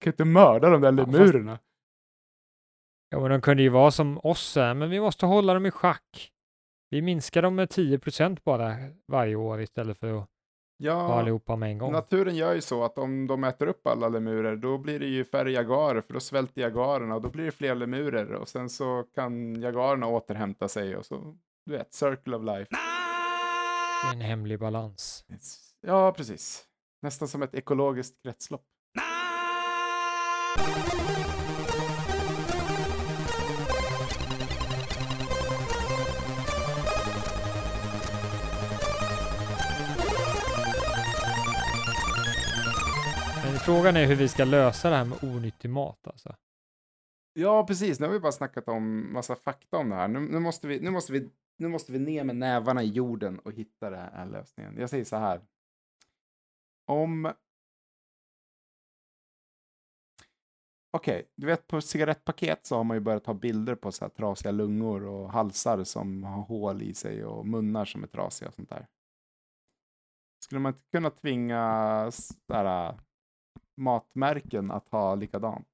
kan 0.00 0.12
inte 0.12 0.24
mörda 0.24 0.70
de 0.70 0.80
där 0.80 0.92
Ja, 0.92 0.96
fast- 1.06 1.18
lemurerna. 1.18 1.58
Ja, 3.10 3.20
men 3.20 3.30
de 3.30 3.40
kunde 3.40 3.62
ju 3.62 3.68
vara 3.68 3.90
som 3.90 4.18
oss, 4.22 4.56
här, 4.56 4.74
men 4.74 4.90
vi 4.90 5.00
måste 5.00 5.26
hålla 5.26 5.54
dem 5.54 5.66
i 5.66 5.70
schack. 5.70 6.32
Vi 6.90 7.02
minskar 7.02 7.42
dem 7.42 7.54
med 7.54 7.68
10% 7.68 8.38
bara 8.44 8.76
varje 9.08 9.36
år 9.36 9.60
istället 9.60 9.98
för 9.98 10.06
att 10.12 10.18
ha 10.20 10.26
Ja, 10.78 11.14
allihopa 11.14 11.56
med 11.56 11.70
en 11.70 11.78
gång. 11.78 11.92
naturen 11.92 12.36
gör 12.36 12.54
ju 12.54 12.60
så 12.60 12.84
att 12.84 12.98
om 12.98 13.26
de 13.26 13.44
äter 13.44 13.66
upp 13.66 13.86
alla 13.86 14.08
lemurer, 14.08 14.56
då 14.56 14.78
blir 14.78 15.00
det 15.00 15.06
ju 15.06 15.24
färre 15.24 15.50
jaguarer, 15.52 16.00
för 16.00 16.14
då 16.14 16.20
svälter 16.20 16.60
jaguarerna 16.62 17.14
och 17.14 17.22
då 17.22 17.28
blir 17.30 17.44
det 17.44 17.50
fler 17.50 17.74
lemurer 17.74 18.32
och 18.32 18.48
sen 18.48 18.70
så 18.70 19.04
kan 19.14 19.60
jaguarerna 19.60 20.06
återhämta 20.06 20.68
sig 20.68 20.96
och 20.96 21.06
så, 21.06 21.36
du 21.66 21.72
vet, 21.72 21.94
circle 21.94 22.36
of 22.36 22.42
life. 22.42 22.70
En 24.14 24.20
hemlig 24.20 24.58
balans. 24.58 25.24
Ja, 25.80 26.12
precis. 26.12 26.64
Nästan 27.02 27.28
som 27.28 27.42
ett 27.42 27.54
ekologiskt 27.54 28.22
kretslopp. 28.22 28.64
Frågan 43.66 43.96
är 43.96 44.06
hur 44.06 44.14
vi 44.14 44.28
ska 44.28 44.44
lösa 44.44 44.90
det 44.90 44.96
här 44.96 45.04
med 45.04 45.24
onyttig 45.24 45.70
mat 45.70 46.06
alltså. 46.06 46.36
Ja, 47.32 47.66
precis. 47.66 48.00
Nu 48.00 48.06
har 48.06 48.12
vi 48.12 48.20
bara 48.20 48.32
snackat 48.32 48.68
om 48.68 49.12
massa 49.12 49.36
fakta 49.36 49.76
om 49.76 49.88
det 49.88 49.96
här. 49.96 50.08
Nu, 50.08 50.20
nu, 50.20 50.38
måste, 50.38 50.68
vi, 50.68 50.80
nu, 50.80 50.90
måste, 50.90 51.12
vi, 51.12 51.30
nu 51.56 51.68
måste 51.68 51.92
vi 51.92 51.98
ner 51.98 52.24
med 52.24 52.36
nävarna 52.36 52.82
i 52.82 52.86
jorden 52.86 53.38
och 53.38 53.52
hitta 53.52 53.90
den 53.90 54.00
här 54.00 54.26
lösningen. 54.26 54.76
Jag 54.78 54.90
säger 54.90 55.04
så 55.04 55.16
här. 55.16 55.40
Om... 56.86 57.32
Okej, 60.90 61.30
du 61.36 61.46
vet 61.46 61.66
på 61.66 61.80
cigarettpaket 61.80 62.66
så 62.66 62.76
har 62.76 62.84
man 62.84 62.96
ju 62.96 63.00
börjat 63.00 63.24
ta 63.24 63.34
bilder 63.34 63.74
på 63.74 63.92
så 63.92 64.04
här 64.04 64.10
trasiga 64.10 64.52
lungor 64.52 65.04
och 65.04 65.32
halsar 65.32 65.84
som 65.84 66.24
har 66.24 66.42
hål 66.42 66.82
i 66.82 66.94
sig 66.94 67.24
och 67.24 67.46
munnar 67.46 67.84
som 67.84 68.02
är 68.02 68.08
trasiga 68.08 68.48
och 68.48 68.54
sånt 68.54 68.70
där. 68.70 68.86
Skulle 70.38 70.60
man 70.60 70.72
inte 70.72 70.90
kunna 70.92 71.10
tvinga 71.10 72.10
så 72.12 72.54
här, 72.54 72.88
äh, 72.88 72.98
matmärken 73.76 74.70
att 74.70 74.88
ha 74.88 75.14
likadant? 75.14 75.68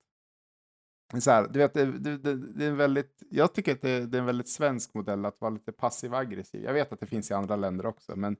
Så 1.21 1.31
här, 1.31 1.49
du 1.49 1.59
vet, 1.59 1.75
det, 1.75 1.99
det, 1.99 2.17
det, 2.37 2.65
är 2.65 2.69
en 2.69 2.77
väldigt, 2.77 3.23
jag 3.31 3.55
tycker 3.55 3.73
att 3.73 3.81
det, 3.81 4.07
det 4.07 4.19
är 4.19 4.21
en 4.21 4.27
väldigt 4.27 4.49
svensk 4.49 4.95
modell 4.95 5.25
att 5.25 5.41
vara 5.41 5.51
lite 5.51 5.73
passiv-aggressiv. 5.73 6.65
Jag 6.65 6.73
vet 6.73 6.93
att 6.93 7.01
det 7.01 7.07
finns 7.07 7.31
i 7.31 7.35
andra 7.35 7.57
länder 7.57 7.87
också, 7.87 8.17
men 8.17 8.37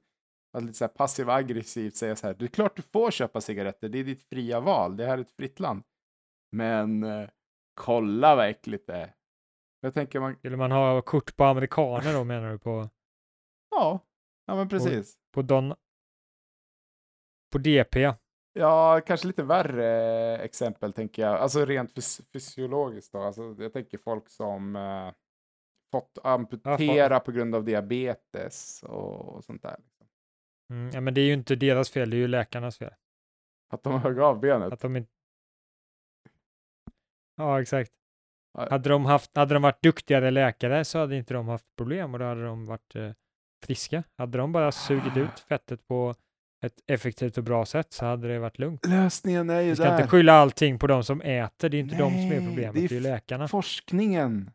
att 0.53 0.63
lite 0.63 0.77
så 0.77 0.83
här 0.83 0.89
passiv-aggressivt 0.89 1.95
säga 1.95 2.15
så 2.15 2.27
här, 2.27 2.33
det 2.33 2.45
är 2.45 2.47
klart 2.47 2.75
du 2.75 2.81
får 2.81 3.11
köpa 3.11 3.41
cigaretter, 3.41 3.89
det 3.89 3.99
är 3.99 4.03
ditt 4.03 4.29
fria 4.29 4.59
val, 4.59 4.97
det 4.97 5.05
här 5.05 5.17
är 5.17 5.21
ett 5.21 5.35
fritt 5.35 5.59
land. 5.59 5.83
Men 6.51 7.03
eh, 7.03 7.29
kolla 7.73 8.35
vad 8.35 8.49
äckligt 8.49 8.87
det 8.87 8.93
är. 8.93 9.13
Jag 9.81 9.93
tänker 9.93 10.19
man, 10.19 10.35
Skulle 10.35 10.57
man 10.57 10.71
ha 10.71 11.01
kort 11.01 11.35
på 11.35 11.43
amerikaner 11.43 12.13
då 12.13 12.23
menar 12.23 12.51
du 12.51 12.59
på, 12.59 12.89
ja, 13.71 13.99
ja 14.45 14.55
men 14.55 14.69
precis. 14.69 15.17
på 15.33 15.41
Don... 15.41 15.73
På 17.51 17.57
DP? 17.57 18.13
Ja, 18.53 19.01
kanske 19.05 19.27
lite 19.27 19.43
värre 19.43 20.37
exempel 20.37 20.93
tänker 20.93 21.21
jag. 21.21 21.39
Alltså 21.39 21.65
rent 21.65 21.91
fys 21.91 22.21
fysiologiskt 22.33 23.11
då. 23.11 23.21
Alltså, 23.21 23.55
jag 23.59 23.73
tänker 23.73 23.97
folk 23.97 24.29
som 24.29 24.75
eh, 24.75 25.11
fått 25.91 26.17
amputera 26.23 27.19
på 27.19 27.31
grund 27.31 27.55
av 27.55 27.63
diabetes 27.63 28.83
och, 28.83 29.35
och 29.35 29.43
sånt 29.43 29.61
där. 29.61 29.77
liksom. 29.77 30.07
Mm, 30.69 30.91
ja, 30.93 31.01
men 31.01 31.13
det 31.13 31.21
är 31.21 31.25
ju 31.25 31.33
inte 31.33 31.55
deras 31.55 31.89
fel, 31.89 32.09
det 32.09 32.15
är 32.15 32.19
ju 32.19 32.27
läkarnas 32.27 32.77
fel. 32.77 32.93
Att 33.69 33.83
de 33.83 34.01
högg 34.01 34.19
av 34.19 34.39
benet. 34.39 34.73
Att 34.73 34.79
de 34.79 34.95
inte... 34.95 35.11
Ja, 37.35 37.61
exakt. 37.61 37.91
Ja. 38.53 38.69
Hade 38.69 38.89
de, 38.89 39.05
haft, 39.05 39.37
hade 39.37 39.53
de 39.53 39.63
varit 39.63 39.83
duktigare 39.83 40.31
läkare 40.31 40.85
så 40.85 40.99
hade 40.99 41.15
inte 41.15 41.33
de 41.33 41.47
haft 41.47 41.75
problem 41.75 42.13
och 42.13 42.19
då 42.19 42.25
hade 42.25 42.45
de 42.45 42.65
varit 42.65 42.95
eh, 42.95 43.11
friska. 43.65 44.03
Hade 44.17 44.37
de 44.37 44.51
bara 44.51 44.71
sugit 44.71 45.17
ut 45.17 45.39
fettet 45.39 45.87
på 45.87 46.15
ett 46.63 46.73
effektivt 46.87 47.37
och 47.37 47.43
bra 47.43 47.65
sätt 47.65 47.93
så 47.93 48.05
hade 48.05 48.27
det 48.27 48.39
varit 48.39 48.59
lugnt. 48.59 48.85
Lösningen 48.87 49.49
är 49.49 49.61
ju 49.61 49.69
Vi 49.69 49.75
ska 49.75 49.85
där. 49.85 49.95
inte 49.95 50.07
skylla 50.07 50.33
allting 50.33 50.79
på 50.79 50.87
de 50.87 51.03
som 51.03 51.21
äter, 51.21 51.69
det 51.69 51.77
är 51.77 51.79
inte 51.79 51.95
de 51.95 52.11
som 52.11 52.19
är 52.21 52.29
Nej, 52.39 52.47
problemet, 52.47 52.73
det 52.73 52.79
det 52.81 52.85
är 52.85 52.89
är, 52.89 52.93
ju 52.93 52.97
f- 52.97 53.03
läkarna. 53.03 53.47
Forskningen. 53.47 54.51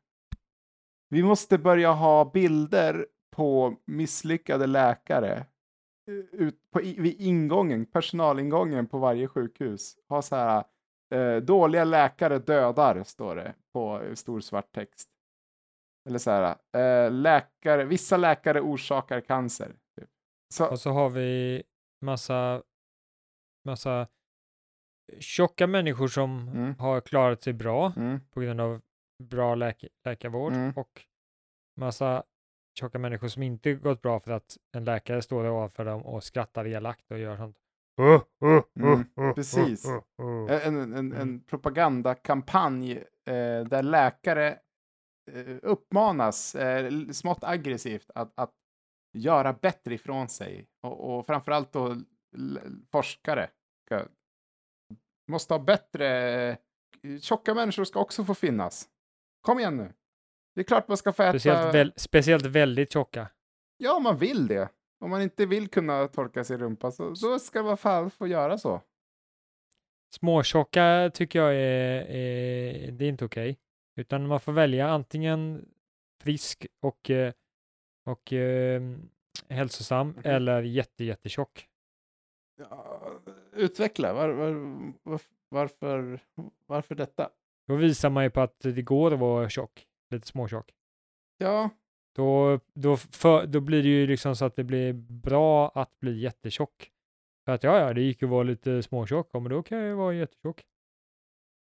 Vi 1.11 1.23
måste 1.23 1.59
börja 1.59 1.92
ha 1.92 2.25
bilder 2.25 3.07
på 3.37 3.77
misslyckade 3.87 4.66
läkare 4.66 5.33
eh, 6.11 6.40
ut 6.40 6.55
på, 6.73 6.81
vid 6.81 7.21
ingången, 7.21 7.87
personalingången 7.87 8.87
på 8.87 8.99
varje 8.99 9.29
sjukhus. 9.29 9.94
Ha 10.09 10.23
så 10.23 10.37
här, 10.37 10.64
eh, 11.14 11.37
dåliga 11.37 11.85
läkare 11.85 12.38
dödar, 12.38 13.03
står 13.05 13.37
det 13.37 13.55
på 13.73 14.03
eh, 14.03 14.14
stor 14.14 14.40
svart 14.40 14.73
text. 14.75 15.09
Eller 16.09 16.18
så 16.18 16.31
här, 16.31 16.57
eh, 17.07 17.11
läkare, 17.11 17.85
vissa 17.85 18.16
läkare 18.16 18.61
orsakar 18.61 19.21
cancer. 19.21 19.68
Typ. 20.01 20.09
Så, 20.55 20.66
Och 20.71 20.81
så 20.81 20.90
har 20.90 21.11
vi 21.11 21.62
massa, 22.01 22.63
massa 23.65 24.09
tjocka 25.21 25.67
människor 25.67 26.09
som 26.09 26.49
Mm. 26.49 26.75
har 26.79 27.01
klarat 27.01 27.43
sig 27.43 27.53
bra 27.53 27.93
mm, 27.97 28.21
på 28.31 28.41
grund 28.41 28.61
av 28.61 28.81
bra 29.23 29.55
läk 29.55 29.85
läkarvård 30.05 30.53
Mm. 30.53 30.73
och 30.77 31.03
massa 31.77 32.23
tjocka 32.79 32.99
människor 32.99 33.29
som 33.29 33.43
inte 33.43 33.75
gått 33.75 34.03
bra 34.03 34.21
för 34.21 34.33
att 34.33 34.57
en 34.73 34.85
läkare 34.85 35.23
står 35.23 35.43
där 35.43 35.51
ovanför 35.51 35.85
dem 35.85 36.03
och 36.07 36.25
skrattar 36.25 36.67
elakt 36.67 37.11
och 37.11 37.19
gör 37.19 37.37
sånt. 37.37 37.57
Mm, 38.77 39.35
precis. 39.35 39.85
Eh, 40.51 40.67
en, 40.67 40.93
en, 40.95 41.13
en 41.13 41.41
propagandakampanj 41.45 42.93
eh, 43.27 43.65
där 43.67 43.83
läkare 43.83 44.59
eh, 45.33 45.57
uppmanas 45.63 46.55
eh, 46.55 46.91
smått 47.13 47.45
aggressivt 47.45 48.11
att, 48.15 48.33
att 48.35 48.53
göra 49.12 49.53
bättre 49.53 49.94
ifrån 49.94 50.29
sig. 50.29 50.66
Och, 50.83 51.18
och 51.18 51.27
framförallt 51.27 51.73
då 51.73 51.97
forskare 52.90 53.51
ska, 53.87 54.07
måste 55.31 55.55
ha 55.55 55.59
bättre... 55.59 56.09
eh, 56.51 56.57
Tjocka 57.21 57.55
människor 57.55 57.85
ska 57.85 58.01
också 58.01 58.25
få 58.25 58.35
finnas. 58.35 58.88
Kom 59.40 59.59
igen 59.59 59.77
nu. 59.77 59.92
Det 60.55 60.61
är 60.61 60.64
klart 60.64 60.88
man 60.88 60.97
ska 60.97 61.12
få 61.12 61.23
äta... 61.23 61.38
Speciellt, 61.38 61.75
väl, 61.75 61.92
speciellt 61.97 62.47
väldigt 62.47 62.92
tjocka. 62.92 63.29
Ja, 63.77 63.97
om 63.97 64.03
man 64.03 64.18
vill 64.18 64.47
det. 64.47 64.68
Om 65.01 65.11
man 65.11 65.23
inte 65.23 65.47
vill 65.47 65.68
kunna 65.68 66.09
torka 66.09 66.44
sig 66.44 66.57
i 66.57 66.59
rumpan 66.59 66.92
så 66.92 67.14
då 67.23 67.38
ska 67.38 67.62
man 67.62 67.77
fan 67.77 68.11
få 68.11 68.27
göra 68.27 68.59
så. 68.59 68.83
Småtjocka 70.14 71.11
tycker 71.14 71.38
jag 71.38 71.55
är, 71.55 72.03
är 72.03 72.92
det 72.92 73.05
är 73.05 73.09
inte 73.09 73.25
okej. 73.25 73.59
Utan 73.97 74.27
man 74.27 74.40
får 74.40 74.53
välja 74.53 74.88
antingen 74.88 75.68
frisk 76.23 76.66
och, 76.83 77.11
eh, 77.11 77.33
och 78.09 78.33
eh, 78.33 78.83
hälsosam 79.49 80.09
Mhm. 80.09 80.21
eller 80.25 80.62
jätte, 80.62 81.05
jättetjock. 81.05 81.68
Ja, 82.61 83.03
utveckla. 83.53 84.12
Var, 84.14 84.29
var, 84.29 84.53
var, 85.03 85.21
varför, 85.49 86.21
varför 86.66 86.94
detta? 86.94 87.31
Då 87.66 87.75
visar 87.77 88.11
man 88.11 88.25
ju 88.25 88.31
på 88.31 88.40
att 88.40 88.61
det 88.61 88.83
går 88.83 89.12
att 89.12 89.18
vara 89.18 89.49
tjock, 89.49 89.87
lite 90.11 90.27
småtjock. 90.27 90.75
Ja, 91.38 91.71
Då, 92.16 92.61
då, 92.75 92.97
för, 92.97 93.47
då 93.47 93.61
blir 93.61 93.83
det 93.83 93.88
ju 93.88 94.07
liksom 94.07 94.37
så 94.37 94.44
att 94.44 94.57
det 94.57 94.64
blir 94.64 94.92
bra 94.92 95.68
att 95.75 96.01
bli 96.01 96.18
jättetjock. 96.18 96.90
För 97.44 97.53
att 97.53 97.62
ja, 97.62 97.79
ja, 97.81 97.92
det 97.94 98.01
gick 98.03 98.23
ju 98.23 98.27
att 98.27 98.31
vara 98.31 98.42
lite 98.42 98.83
småtjock, 98.83 99.31
ja, 99.33 99.40
men 99.40 99.51
då 99.51 99.62
kan 99.62 99.79
jag 99.79 99.87
ju 99.87 99.94
vara 99.94 100.14
jättetjock. 100.14 100.64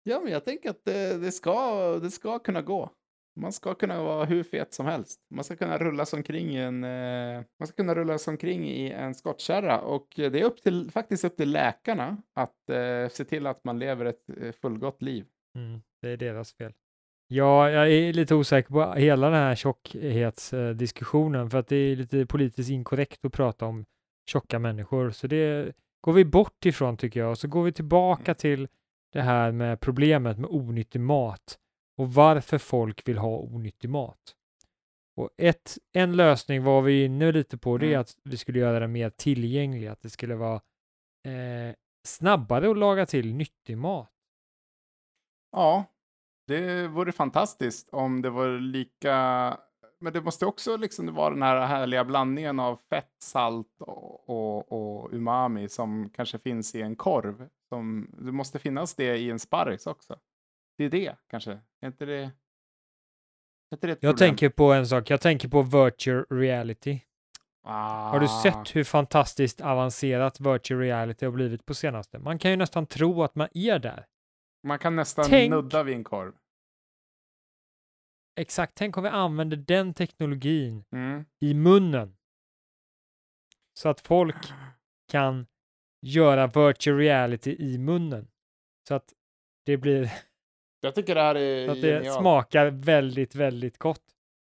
ja 0.03 0.21
men 0.21 0.33
jag 0.33 0.45
tänker 0.45 0.71
att 0.71 0.85
det, 0.85 1.19
det, 1.19 1.33
ska, 1.33 1.99
det 1.99 2.11
ska 2.11 2.39
kunna 2.39 2.63
gå. 2.63 2.91
Man 3.37 3.53
ska 3.53 3.75
kunna 3.75 4.03
vara 4.03 4.25
hur 4.25 4.43
fet 4.43 4.75
som 4.75 4.87
helst. 4.87 5.21
Man 5.31 5.45
ska 5.45 5.57
kunna 5.57 5.79
rulla 5.79 6.07
omkring 6.13 6.57
i 6.57 6.61
en, 6.61 6.85
eh, 6.85 7.45
man 7.59 7.67
ska 7.67 7.77
kunna 7.77 7.95
rulla 7.95 8.19
omkring 8.27 8.69
i 8.69 8.91
en 8.91 9.15
skottkärra 9.15 9.81
och 9.81 10.07
det 10.17 10.41
är 10.41 10.45
upp 10.45 10.63
till, 10.63 10.91
faktiskt 10.91 11.25
upp 11.25 11.37
till 11.37 11.53
läkarna 11.53 12.23
att 12.35 12.71
eh, 12.71 13.09
se 13.11 13.25
till 13.25 13.47
att 13.47 13.65
man 13.65 13.79
lever 13.79 14.05
ett 14.05 14.31
eh, 14.41 14.53
fullgott 14.53 15.03
liv. 15.03 15.25
Mm, 15.57 15.81
det 16.03 16.09
är 16.09 16.17
deras 16.17 16.53
fel. 16.53 16.73
Ja, 17.29 17.71
jag 17.71 17.93
är 17.93 18.13
lite 18.13 18.35
osäker 18.35 18.71
på 18.71 18.95
hela 18.95 19.31
den 19.31 19.39
här 19.39 19.55
tjockhetsdiskussionen 19.55 21.51
för 21.51 21.59
att 21.59 21.69
det 21.69 21.77
är 21.77 21.97
lite 21.97 22.27
politiskt 22.27 22.71
inkorrekt 22.71 23.25
att 23.25 23.33
prata 23.33 23.67
om 23.67 23.85
tjocka 24.31 24.59
människor. 24.59 25.11
Så 25.11 25.27
det 25.27 25.77
går 26.01 26.13
vi 26.13 26.25
bort 26.25 26.67
ifrån 26.67 26.97
tycker 26.97 27.21
jag 27.21 27.31
och 27.31 27.39
så 27.39 27.49
går 27.49 27.63
vi 27.63 27.73
tillbaka 27.73 28.35
till 28.35 28.69
det 29.13 29.23
här 29.23 29.53
med 29.53 29.81
problemet 29.81 30.39
med 30.39 30.51
onyttig 30.51 31.01
mat 31.01 31.59
och 31.97 32.15
varför 32.15 32.59
folk 32.59 33.09
vill 33.09 33.19
ha 33.19 33.39
onyttig 33.39 33.91
mat. 33.91 34.37
Och 35.17 35.31
ett, 35.37 35.79
en 35.93 36.17
lösning 36.17 36.65
var 36.65 36.83
vi 36.83 37.05
inne 37.05 37.33
lite 37.33 37.59
på, 37.59 37.79
det 37.79 37.87
är 37.87 37.91
Mm. 37.91 38.01
att 38.01 38.17
vi 38.25 38.37
skulle 38.37 38.59
göra 38.59 38.81
det 38.81 38.89
mer 38.89 39.11
tillgängligt, 39.11 39.91
att 39.91 40.01
det 40.03 40.11
skulle 40.11 40.35
vara 40.35 40.61
eh, 41.25 41.75
snabbare 42.07 42.71
att 42.71 42.79
laga 42.79 43.07
till 43.07 43.35
nyttig 43.35 43.79
mat. 43.79 44.11
Ja, 45.53 45.85
det 46.47 46.89
vore 46.89 47.13
fantastiskt 47.13 47.89
om 47.89 48.23
det 48.23 48.31
var 48.31 48.59
lika... 48.59 49.59
Men 50.01 50.13
det 50.13 50.21
måste 50.21 50.47
också 50.47 50.77
liksom 50.77 51.15
vara 51.15 51.31
den 51.31 51.43
här 51.43 51.67
härliga 51.67 52.05
blandningen 52.05 52.61
av 52.61 52.77
fett, 52.91 53.15
salt 53.19 53.81
och, 53.81 54.31
och, 54.31 54.73
och 54.73 55.13
umami 55.13 55.69
som 55.69 56.11
kanske 56.11 56.39
finns 56.39 56.75
i 56.75 56.83
en 56.83 56.97
korv. 56.97 57.49
Som, 57.69 58.11
det 58.19 58.33
måste 58.33 58.59
finnas 58.59 58.95
det 58.95 59.17
i 59.17 59.31
en 59.31 59.39
sparris 59.39 59.87
också. 59.87 60.17
Det 60.77 60.85
är 60.85 60.91
det 60.91 61.17
kanske. 61.31 61.61
Är 61.81 61.87
inte 61.87 62.05
det... 62.05 62.15
Är 62.15 62.31
inte 63.75 63.87
det 63.87 63.93
ett 63.93 63.99
Jag 64.03 64.13
problem? 64.13 64.29
tänker 64.29 64.49
på 64.49 64.73
en 64.73 64.87
sak, 64.87 65.11
jag 65.11 65.21
tänker 65.21 65.49
på 65.49 65.63
virtual 65.63 66.25
reality. 66.31 67.01
Ah, 67.63 68.09
Har 68.11 68.21
du 68.21 68.29
sett 68.29 68.77
hur 68.77 68.85
fantastiskt 68.85 69.61
avancerat 69.61 70.41
virtual 70.41 70.81
reality 70.81 71.25
har 71.27 71.33
blivit 71.33 71.67
på 71.67 71.75
senaste? 71.75 72.19
Man 72.19 72.39
kan 72.39 72.51
ju 72.51 72.57
nästan 72.57 72.87
tro 72.87 73.23
att 73.23 73.35
man 73.35 73.49
är 73.55 73.79
där. 73.79 74.07
Man 74.63 74.79
kan 74.79 74.97
nästan 74.97 75.25
Tänk- 75.29 75.51
nudda 75.51 75.83
vid 75.83 75.95
en 75.97 76.05
korv. 76.05 76.35
Exakt, 78.37 78.73
tänk 78.75 78.97
om 78.97 79.03
vi 79.03 79.09
använder 79.09 79.57
den 79.57 79.95
teknologin 79.95 80.85
Mm. 80.93 81.25
i 81.41 81.55
munnen. 81.55 82.17
Så 83.79 83.89
att 83.89 84.01
folk 84.01 84.37
kan 85.09 85.47
göra 86.03 86.47
virtual 86.47 86.97
reality 86.99 87.57
i 87.59 87.79
munnen. 87.79 88.29
Så 88.89 88.95
att 88.95 89.13
det 89.67 89.77
blir, 89.77 90.13
Jag 90.87 90.95
tycker 90.95 91.15
det 91.15 91.21
här 91.21 91.35
är 91.35 91.69
att 91.69 91.81
det 91.81 91.97
genialt. 91.97 92.21
smakar 92.21 92.67
väldigt, 92.71 93.35
väldigt 93.35 93.79
gott. 93.79 94.03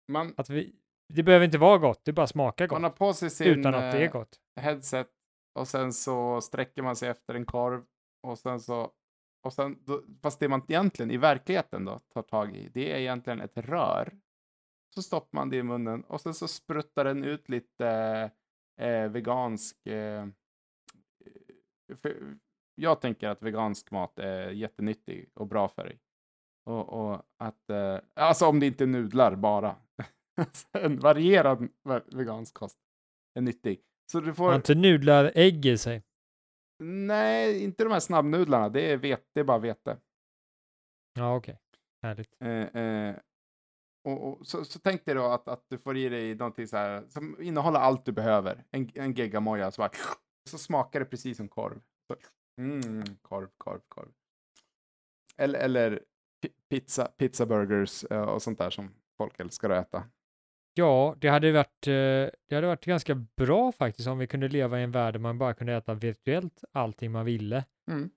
Man, 0.09 0.35
Att 0.37 0.51
vi, 0.51 0.73
det 1.09 1.23
behöver 1.23 1.45
inte 1.45 1.59
vara 1.59 1.79
gott, 1.79 2.05
det 2.05 2.13
bara 2.13 2.27
smakar 2.27 2.69
man 2.69 2.83
har 2.83 2.91
gott. 2.91 2.99
på 2.99 3.13
sig 3.13 3.31
sin... 3.31 3.47
Utan 3.47 3.75
att 3.75 3.93
det 3.93 3.99
är 3.99 4.03
eh, 4.03 4.11
gott. 4.11 4.41
headset 4.61 5.09
och 5.55 5.69
sen 5.69 5.93
så 5.93 6.41
sträcker 6.41 6.83
man 6.83 6.97
sig 6.97 7.09
efter 7.09 7.35
en 7.35 7.45
korv 7.45 7.83
och 8.23 8.39
sen 8.39 8.61
så 8.61 8.93
och 9.43 9.53
sen, 9.53 9.79
då, 9.85 10.03
fast 10.23 10.41
det 10.41 10.49
man 10.49 10.63
egentligen 10.69 11.11
i 11.11 11.17
verkligheten 11.17 11.85
då 11.85 11.99
tar 11.99 12.23
tag 12.23 12.57
i, 12.57 12.69
det 12.69 12.93
är 12.93 12.99
egentligen 12.99 13.41
ett 13.41 13.57
rör. 13.57 14.13
Så 14.95 15.03
stoppar 15.03 15.39
man 15.39 15.51
det 15.51 15.57
i 15.57 15.63
munnen 15.63 16.05
och 16.05 16.21
sen 16.21 16.35
så 16.35 16.49
spruttar 16.49 17.05
den 17.05 17.25
ut 17.25 17.49
lite 17.49 17.89
eh, 18.81 19.09
vegansk... 19.09 19.87
Eh, 19.87 20.27
jag 22.75 23.01
tänker 23.01 23.29
att 23.29 23.43
vegansk 23.43 23.91
mat 23.91 24.19
är 24.19 24.51
jättenyttig 24.51 25.31
och 25.35 25.47
bra 25.47 25.69
för 25.69 25.85
dig. 25.85 25.99
Och, 26.71 26.89
och 26.93 27.23
att, 27.39 27.71
eh, 27.71 27.99
alltså 28.15 28.47
om 28.47 28.61
det 28.61 28.67
inte 28.67 28.85
är 28.85 28.87
nudlar 28.87 29.37
bara. 29.37 29.77
en 30.73 30.99
varierad 30.99 31.69
ve- 31.85 32.03
vegansk 32.07 32.55
kost 32.55 32.79
är 33.35 33.41
nyttig. 33.41 33.81
Så 34.13 34.21
du 34.21 34.35
får... 34.35 34.49
har 34.49 34.57
inte 34.57 34.75
nudlar 34.75 35.33
ägg 35.35 35.67
i 35.67 35.79
sig. 35.79 36.03
Nej, 36.83 37.65
inte 37.65 37.85
de 37.85 37.93
här 37.93 38.01
snabbnudlarna. 38.01 38.69
Det 38.69 38.91
är, 38.91 38.97
vet, 38.97 39.25
det 39.35 39.41
är 39.41 39.45
bara 39.45 39.59
vete. 39.59 39.99
Ja, 41.15 41.37
okej. 41.37 41.59
Härligt. 42.03 42.35
Eh, 42.41 42.83
eh, 42.83 43.17
och, 44.05 44.29
och, 44.29 44.47
så, 44.47 44.65
så 44.65 44.79
tänk 44.79 45.05
dig 45.05 45.15
då 45.15 45.25
att, 45.25 45.49
att 45.49 45.65
du 45.69 45.79
får 45.79 45.97
i 45.97 46.09
dig 46.09 46.35
någonting 46.35 46.67
så 46.67 46.77
här 46.77 47.05
som 47.09 47.43
innehåller 47.43 47.81
allt 47.81 48.05
du 48.05 48.13
behöver. 48.13 48.65
En, 48.71 48.91
en 48.95 49.13
geggamoja, 49.13 49.71
så, 49.71 49.83
bara, 49.83 49.91
så 50.49 50.59
smakar 50.59 51.01
det 51.01 51.07
precis 51.07 51.37
som 51.37 51.49
korv. 51.49 51.81
Så, 52.07 52.17
mm, 52.61 53.05
korv, 53.23 53.49
korv, 53.59 53.81
korv. 53.89 54.13
Eller, 55.37 55.59
eller 55.59 56.05
pizza, 56.71 57.05
pizza 57.05 57.47
burgers 57.47 58.05
eh, 58.11 58.23
och 58.23 58.43
sånt 58.43 58.59
där 58.59 58.71
som 58.71 58.91
folk 59.17 59.41
älskar 59.41 59.71
att 59.71 59.87
äta. 59.87 60.03
Ja, 60.75 61.17
det 61.21 61.29
hade 61.29 61.53
varit, 61.53 61.87
eh, 61.87 61.93
det 62.49 62.55
hade 62.55 62.67
varit 62.67 62.85
ganska 62.85 63.15
bra 63.15 63.73
faktiskt 63.73 64.09
om 64.09 64.19
vi 64.19 64.27
kunde 64.27 64.49
leva 64.49 64.81
i 64.81 64.83
en 64.83 64.91
värld 64.91 65.15
där 65.15 65.19
man 65.19 65.39
bara 65.39 65.55
kunde 65.55 65.75
äta 65.75 65.95
virtuellt 65.95 66.65
allting 66.73 67.13
man 67.13 67.25
ville. 67.25 67.65
Mm. 67.91 68.11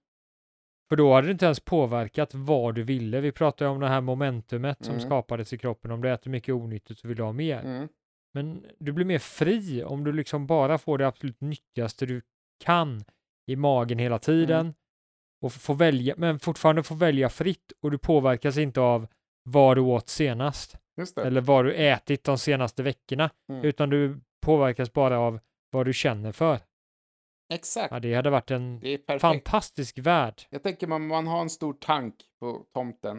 För 0.89 0.95
då 0.95 1.13
hade 1.13 1.27
det 1.27 1.31
inte 1.31 1.45
ens 1.45 1.59
påverkat 1.59 2.33
vad 2.33 2.75
du 2.75 2.83
ville. 2.83 3.21
Vi 3.21 3.31
pratade 3.31 3.69
om 3.69 3.79
det 3.79 3.87
här 3.87 4.01
momentumet 4.01 4.77
som 4.85 4.93
Mm. 4.95 5.05
skapades 5.05 5.53
i 5.53 5.57
kroppen. 5.57 5.91
Om 5.91 6.01
du 6.01 6.09
äter 6.11 6.31
mycket 6.31 6.55
onyttigt 6.55 6.99
så 6.99 7.07
vill 7.07 7.17
du 7.17 7.23
ha 7.23 7.31
mer. 7.31 7.59
Mm. 7.59 7.87
Men 8.33 8.65
du 8.79 8.91
blir 8.91 9.05
mer 9.05 9.19
fri 9.19 9.83
om 9.83 10.03
du 10.03 10.11
liksom 10.13 10.47
bara 10.47 10.77
får 10.77 10.97
det 10.97 11.07
absolut 11.07 11.41
nyttigaste 11.41 12.05
du 12.05 12.21
kan 12.63 13.03
i 13.47 13.55
magen 13.55 13.99
hela 13.99 14.19
tiden. 14.19 14.59
Mm. 14.59 14.73
Och 15.43 15.53
får 15.53 15.75
välja, 15.75 16.13
men 16.17 16.39
fortfarande 16.39 16.83
får 16.83 16.95
välja 16.95 17.29
fritt 17.29 17.71
och 17.81 17.91
du 17.91 17.97
påverkas 17.97 18.57
inte 18.57 18.81
av 18.81 19.07
vad 19.43 19.77
du 19.77 19.81
åt 19.81 20.09
senast. 20.09 20.75
Eller 21.17 21.41
vad 21.41 21.65
du 21.65 21.75
ätit 21.75 22.23
de 22.23 22.37
senaste 22.37 22.83
veckorna. 22.83 23.29
Mm. 23.49 23.65
Utan 23.65 23.89
du 23.89 24.19
påverkas 24.45 24.93
bara 24.93 25.19
av 25.19 25.39
vad 25.71 25.85
du 25.85 25.93
känner 25.93 26.31
för. 26.31 26.59
Exakt. 27.53 27.91
Ja, 27.91 27.99
det 27.99 28.13
hade 28.13 28.29
varit 28.29 28.51
en 28.51 28.81
fantastisk 29.19 29.97
värld. 29.97 30.41
Jag 30.49 30.63
tänker 30.63 30.87
man, 30.87 31.07
man 31.07 31.27
har 31.27 31.41
en 31.41 31.49
stor 31.49 31.73
tank 31.73 32.15
på 32.39 32.65
tomten 32.73 33.17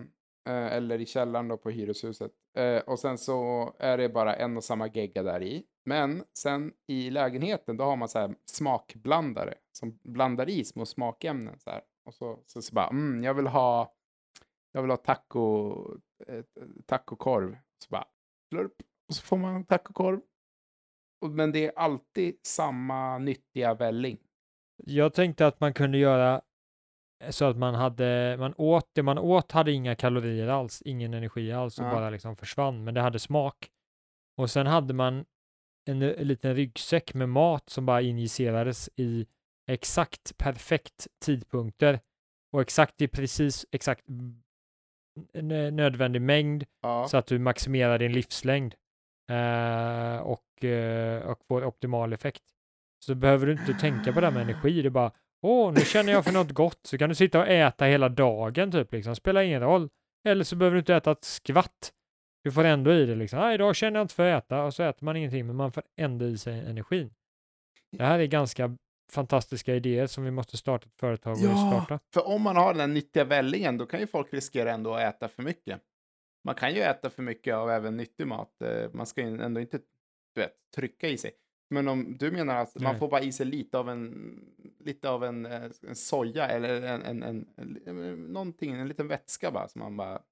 eh, 0.49 0.67
eller 0.67 1.01
i 1.01 1.07
källaren 1.07 1.49
då 1.49 1.57
på 1.57 1.71
hyreshuset. 1.71 2.33
Eh, 2.59 2.77
och 2.77 2.99
sen 2.99 3.19
så 3.19 3.73
är 3.79 3.99
det 3.99 4.09
bara 4.09 4.37
en 4.37 4.57
och 4.57 4.65
samma 4.65 4.89
gegga 4.89 5.23
där 5.23 5.43
i. 5.43 5.65
Men 5.85 6.25
sen 6.39 6.73
i 6.87 7.11
lägenheten 7.11 7.77
då 7.77 7.85
har 7.85 7.97
man 7.97 8.09
så 8.09 8.19
här 8.19 8.35
smakblandare 8.47 9.55
som 9.73 9.99
blandar 10.03 10.49
i 10.49 10.65
små 10.65 10.87
smakämnen 10.87 11.59
så 11.59 11.71
här. 11.71 11.83
Och 12.07 12.15
så, 12.15 12.43
så, 12.47 12.63
så 12.63 12.75
bara, 12.75 12.89
mm, 12.89 13.23
jag 13.25 13.35
vill 13.35 13.47
ha, 13.47 13.95
jag 14.73 14.83
vill 14.83 14.91
ha 14.91 14.97
taco, 14.97 15.75
eh, 16.27 16.45
tacokorv. 16.87 17.57
Så 17.85 17.91
bara, 17.91 18.05
slurp. 18.53 18.73
Och 19.09 19.15
så 19.15 19.23
får 19.23 19.37
man 19.37 19.65
tacokorv. 19.65 20.21
Och- 21.21 21.31
Men 21.31 21.53
det 21.53 21.67
är 21.67 21.73
alltid 21.79 22.39
samma 22.47 23.19
nyttiga 23.19 23.75
välling. 23.75 24.19
Jag 24.85 25.15
tänkte 25.15 25.47
att 25.47 25.61
man 25.61 25.75
kunde 25.75 25.99
göra 25.99 26.43
så 27.31 27.45
att 27.45 27.57
man 27.57 27.75
hade, 27.75 28.37
man 28.39 28.55
åt, 28.57 28.91
det 28.93 29.03
man 29.03 29.19
åt 29.19 29.53
hade 29.53 29.73
inga 29.73 29.95
kalorier 29.95 30.49
alls, 30.49 30.83
ingen 30.85 31.15
energi 31.15 31.53
alls 31.53 31.79
och 31.79 31.85
Ja. 31.87 31.91
bara 31.91 32.11
liksom 32.11 32.37
försvann, 32.37 32.85
men 32.85 32.95
det 32.95 33.01
hade 33.01 33.19
smak. 33.19 33.71
Och 34.37 34.51
sen 34.51 34.67
hade 34.67 34.95
man 34.95 35.25
en, 35.89 36.03
en 36.03 36.29
liten 36.29 36.55
ryggsäck 36.55 37.15
med 37.15 37.29
mat 37.29 37.69
som 37.71 37.87
bara 37.87 38.01
injicerades 38.03 38.91
i 38.97 39.27
exakt 39.67 40.39
perfekt 40.39 41.07
tidpunkter 41.25 42.01
och 42.53 42.61
exakt 42.61 43.01
i 43.03 43.09
precis 43.09 43.67
exakt 43.73 44.05
nödvändig 45.73 46.23
mängd 46.23 46.65
Ja. 46.83 47.09
så 47.09 47.17
att 47.17 47.27
du 47.27 47.39
maximerar 47.39 47.99
din 47.99 48.13
livslängd 48.13 48.75
eh, 49.31 50.17
och, 50.17 50.65
eh, 50.65 51.23
och 51.23 51.39
får 51.49 51.65
optimal 51.65 52.13
effekt. 52.13 52.43
Så 53.05 53.15
behöver 53.15 53.47
du 53.47 53.53
inte 53.53 53.75
tänka 53.75 54.13
på 54.13 54.21
det 54.21 54.27
här 54.27 54.35
med 54.35 54.43
energi. 54.43 54.83
Det 54.83 54.89
är 54.89 54.91
bara, 54.91 55.13
åh, 55.43 55.73
nu 55.73 55.81
känner 55.81 56.13
jag 56.13 56.25
för 56.25 56.33
något 56.33 56.51
gott. 56.51 56.81
Så 56.83 56.99
kan 56.99 57.09
du 57.09 57.15
sitta 57.15 57.41
och 57.41 57.49
äta 57.49 57.85
hela 57.85 58.09
dagen 58.09 58.73
typ, 58.73 58.93
liksom. 58.93 59.17
Spelar 59.17 59.43
ingen 59.43 59.61
roll. 59.61 59.89
Eller 60.29 60.45
så 60.45 60.57
behöver 60.57 60.75
du 60.75 60.79
inte 60.79 60.95
äta 60.95 61.11
ett 61.11 61.25
skvatt. 61.25 61.93
Du 62.45 62.53
får 62.53 62.65
ändå 62.65 62.93
i 62.93 63.07
det 63.07 63.15
liksom. 63.15 63.39
Nej, 63.39 63.55
idag 63.55 63.77
känner 63.77 63.99
jag 64.01 64.05
inte 64.05 64.15
för 64.15 64.31
att 64.33 64.45
äta 64.45 64.63
och 64.65 64.75
så 64.75 64.83
äter 64.83 65.05
man 65.05 65.17
ingenting, 65.17 65.47
men 65.47 65.57
man 65.57 65.73
får 65.73 65.83
ändå 65.97 66.25
i 66.25 66.39
sig 66.39 66.61
energin. 66.61 67.15
Det 67.91 68.05
här 68.05 68.19
är 68.19 68.27
ganska 68.27 68.77
fantastiska 69.13 69.75
idéer 69.75 70.07
som 70.07 70.25
vi 70.25 70.31
måste 70.31 70.57
starta 70.57 70.87
ett 70.87 71.01
företag 71.01 71.33
och 71.33 71.39
starta. 71.39 71.99
för 72.15 72.27
om 72.29 72.43
man 72.43 72.57
har 72.57 72.73
den 72.73 72.81
här 72.81 72.87
nyttiga 72.87 73.25
vällingen 73.25 73.79
då 73.79 73.87
kan 73.87 74.01
ju 74.01 74.07
folk 74.07 74.33
riskera 74.33 74.73
ändå 74.73 74.95
att 74.95 75.15
äta 75.15 75.29
för 75.29 75.43
mycket. 75.43 75.81
Man 76.45 76.55
kan 76.55 76.75
ju 76.75 76.81
äta 76.81 77.11
för 77.11 77.23
mycket 77.23 77.55
av 77.55 77.71
även 77.71 77.97
nyttig 77.97 78.27
mat. 78.27 78.63
Eh, 78.63 78.91
Man 78.93 79.07
ska 79.07 79.21
ju 79.21 79.43
ändå 79.43 79.61
inte 79.61 79.79
du 80.35 80.41
vet, 80.41 80.53
trycka 80.75 81.09
i 81.09 81.19
sig. 81.19 81.31
Men 81.71 81.89
om 81.89 82.17
du 82.19 82.31
menar 82.31 82.57
att 82.57 82.75
man 82.75 82.93
Nej. 82.93 82.99
får 82.99 83.09
bara 83.09 83.21
i 83.23 83.33
sig 83.33 83.47
lite 83.47 83.79
av 83.79 83.89
en, 83.89 84.41
lite 84.79 85.11
av 85.11 85.25
en, 85.25 85.47
eh, 85.47 85.63
en 85.89 85.97
soja 85.97 86.49
eller 86.49 86.83
en, 86.83 87.03
en, 87.03 87.23
en, 87.23 87.47
en, 87.57 87.99
en, 87.99 88.25
någonting, 88.25 88.73
en 88.73 88.89
liten 88.89 89.09
vätska 89.09 89.51
bara 89.51 89.69
som 89.69 89.81
man 89.81 89.97
bara, 89.97 90.23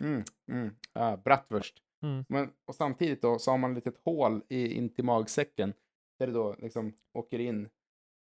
mm, 0.00 0.22
mm, 0.50 0.74
ah, 0.92 1.16
bratwurst. 1.16 1.82
Mm. 2.02 2.24
Men, 2.28 2.50
och 2.64 2.74
samtidigt 2.74 3.22
då 3.22 3.38
så 3.38 3.50
har 3.50 3.58
man 3.58 3.70
ett 3.70 3.86
litet 3.86 4.00
hål 4.04 4.42
i, 4.48 4.72
in 4.74 4.88
till 4.94 5.04
magsäcken 5.04 5.72
där 6.18 6.26
det 6.26 6.32
då 6.32 6.56
liksom 6.58 6.92
åker 7.12 7.38
in 7.38 7.68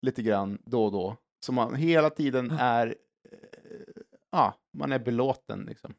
lite 0.03 0.21
grann 0.21 0.57
då 0.65 0.85
och 0.85 0.91
då. 0.91 1.17
Så 1.45 1.51
man 1.51 1.75
hela 1.75 2.09
tiden 2.09 2.51
är, 2.51 2.87
eh, 2.87 3.37
ja, 4.31 4.53
man 4.77 4.91
är 4.91 4.99
belåten 4.99 5.65
liksom. 5.69 5.93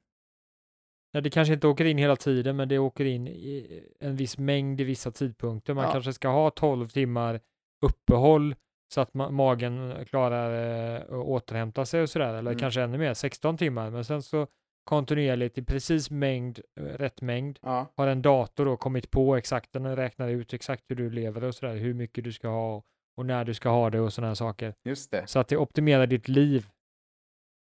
Ja, 1.13 1.21
det 1.21 1.31
kanske 1.31 1.55
inte 1.55 1.67
åker 1.67 1.85
in 1.85 1.99
hela 1.99 2.17
tiden, 2.17 2.57
men 2.57 2.69
det 2.69 2.79
åker 2.79 3.05
in 3.05 3.29
i 3.29 3.83
en 4.01 4.17
viss 4.17 4.39
mängd 4.39 4.81
i 4.81 4.85
vissa 4.85 5.11
tidpunkter. 5.11 5.75
Man 5.75 5.85
Ja. 5.85 5.93
kanske 5.93 6.13
ska 6.13 6.29
ha 6.29 6.51
12 6.51 6.89
timmar 6.89 7.41
uppehåll 7.87 8.55
så 8.95 9.01
att 9.01 9.13
ma- 9.13 9.31
magen 9.31 9.95
klarar 10.09 10.53
eh, 10.97 11.03
att 11.03 11.11
återhämta 11.11 11.87
sig 11.87 12.03
och 12.03 12.11
sådär, 12.11 12.35
eller 12.35 12.51
Mm. 12.51 12.59
kanske 12.61 12.83
ännu 12.83 12.99
mer, 12.99 13.15
16 13.15 13.57
timmar, 13.57 13.91
men 13.91 14.05
sen 14.05 14.23
så 14.23 14.47
kontinuerligt 14.85 15.59
i 15.59 15.63
precis 15.65 16.11
mängd, 16.11 16.61
eh, 16.81 16.83
rätt 16.85 17.21
mängd, 17.23 17.59
Ja, 17.63 17.93
har 17.97 18.07
en 18.07 18.23
dator 18.23 18.65
då 18.65 18.77
kommit 18.77 19.11
på 19.11 19.37
exakt, 19.37 19.73
den 19.73 19.97
räknar 19.97 20.29
ut 20.29 20.55
exakt 20.55 20.85
hur 20.89 20.97
du 20.97 21.11
lever 21.11 21.45
och 21.45 21.55
sådär, 21.55 21.75
hur 21.77 21.95
mycket 21.95 22.25
du 22.25 22.33
ska 22.33 22.49
ha 22.49 22.77
och 22.77 22.85
när 23.23 23.45
du 23.45 23.55
ska 23.55 23.69
ha 23.69 23.91
det 23.91 24.01
och 24.01 24.13
sådana 24.13 24.29
här 24.29 24.35
saker. 24.35 24.75
just 24.85 25.11
det. 25.11 25.27
Så 25.27 25.39
att 25.39 25.49
det 25.49 25.57
optimerar 25.57 26.07
ditt 26.07 26.29
liv. 26.29 26.69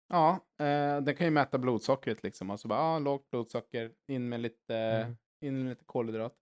Ja, 0.08 0.30
eh, 0.60 1.00
den 1.02 1.14
kan 1.16 1.26
ju 1.26 1.30
mäta 1.30 1.58
blodsockret 1.58 2.22
liksom. 2.22 2.50
Alltså 2.50 2.68
bara, 2.68 2.78
ah, 2.80 2.98
lågt 2.98 3.30
blodsocker, 3.30 3.92
in 4.08 4.28
med 4.28 4.40
lite, 4.40 4.76
Mm. 4.76 5.16
in 5.44 5.58
med 5.62 5.68
lite 5.70 5.84
kolhydrater. 5.84 6.38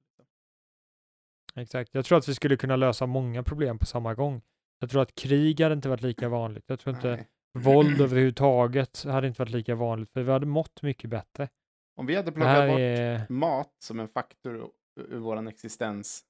Exakt. 1.54 1.94
Jag 1.94 2.04
tror 2.04 2.18
att 2.18 2.28
vi 2.28 2.34
skulle 2.34 2.56
kunna 2.56 2.76
lösa 2.76 3.06
många 3.06 3.42
problem 3.42 3.78
på 3.78 3.86
samma 3.86 4.14
gång. 4.14 4.42
Jag 4.80 4.90
tror 4.90 5.02
att 5.02 5.14
krig 5.14 5.60
hade 5.60 5.72
inte 5.74 5.88
varit 5.88 6.02
lika 6.02 6.28
vanligt. 6.28 6.64
Jag 6.66 6.80
tror 6.80 6.96
inte 6.96 7.10
Nej. 7.16 7.28
våld 7.58 8.00
överhuvudtaget 8.00 9.04
hade 9.04 9.26
inte 9.26 9.42
varit 9.42 9.50
lika 9.52 9.74
vanligt, 9.74 10.10
för 10.12 10.22
vi 10.22 10.32
hade 10.32 10.46
mått 10.46 10.82
mycket 10.82 11.10
bättre. 11.10 11.48
Om 11.96 12.06
vi 12.06 12.16
hade 12.16 12.32
plockat 12.32 12.68
bort 12.68 12.78
är... 12.80 13.26
mat 13.28 13.72
som 13.78 14.00
en 14.00 14.08
faktor 14.08 14.70
ur 15.00 15.18
vår 15.18 15.48
existens. 15.48 16.24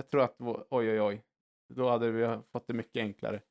Jag 0.00 0.10
tror 0.10 0.22
att, 0.22 0.36
oj 0.70 0.90
oj 0.90 1.00
oj, 1.00 1.22
då 1.74 1.90
hade 1.90 2.10
vi 2.10 2.38
fått 2.52 2.66
det 2.66 2.74
mycket 2.74 3.00
enklare. 3.00 3.42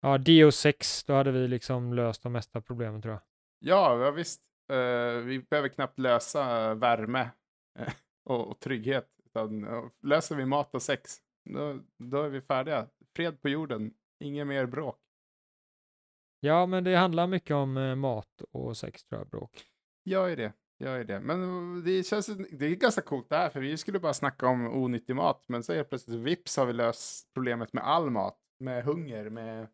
Ja, 0.00 0.18
DO6, 0.18 1.04
då 1.06 1.12
hade 1.12 1.32
vi 1.32 1.48
liksom 1.48 1.94
löst 1.94 2.22
de 2.22 2.32
mesta 2.32 2.60
problemen 2.60 3.02
tror 3.02 3.14
jag. 3.14 3.22
Ja, 3.58 4.04
ja 4.04 4.10
visst. 4.10 4.42
Eh, 4.72 5.24
vi 5.24 5.46
behöver 5.50 5.68
knappt 5.68 5.98
lösa 5.98 6.74
värme 6.74 7.30
eh, 7.78 7.92
och, 8.24 8.50
och 8.50 8.60
trygghet. 8.60 9.08
Utan, 9.24 9.64
eh, 9.64 9.84
löser 10.02 10.36
vi 10.36 10.46
mat 10.46 10.74
och 10.74 10.82
sex, 10.82 11.16
då, 11.50 11.80
då 11.98 12.22
är 12.22 12.28
vi 12.28 12.40
färdiga. 12.40 12.88
Fred 13.16 13.42
på 13.42 13.48
jorden, 13.48 13.94
inget 14.20 14.46
mer 14.46 14.66
bråk. 14.66 15.00
Ja, 16.40 16.66
men 16.66 16.84
det 16.84 16.96
handlar 16.96 17.26
mycket 17.26 17.54
om 17.54 17.76
eh, 17.76 17.94
mat 17.94 18.42
och 18.50 18.76
sex 18.76 19.04
tror 19.04 19.20
jag, 19.20 19.28
bråk. 19.28 19.64
Jag 20.02 20.32
är 20.32 20.36
det. 20.36 20.52
Jag 20.82 21.00
är 21.00 21.04
det. 21.04 21.20
Men 21.20 21.42
eh, 21.76 21.84
det 21.84 22.06
känns 22.06 22.26
det 22.26 22.66
är 22.66 22.74
ganska 22.74 23.02
coolt 23.02 23.28
det 23.28 23.36
här, 23.36 23.50
för 23.50 23.60
vi 23.60 23.76
skulle 23.76 24.00
bara 24.00 24.14
snacka 24.14 24.46
om 24.46 24.66
onyttig 24.66 25.16
mat, 25.16 25.44
men 25.46 25.62
så 25.62 25.74
helt 25.74 25.88
plötsligt 25.88 26.20
vips 26.20 26.56
har 26.56 26.66
vi 26.66 26.72
löst 26.72 27.34
problemet 27.34 27.72
med 27.72 27.84
all 27.84 28.10
mat, 28.10 28.38
med 28.60 28.84
hunger, 28.84 29.30
med... 29.30 29.68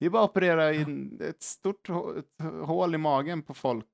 Det 0.00 0.06
är 0.06 0.10
bara 0.10 0.24
att 0.24 0.30
operera 0.30 0.72
in 0.72 1.20
ett 1.22 1.42
stort 1.42 1.88
ett 1.88 2.46
hål 2.64 2.94
i 2.94 2.98
magen 2.98 3.42
på 3.42 3.54
folk. 3.54 3.86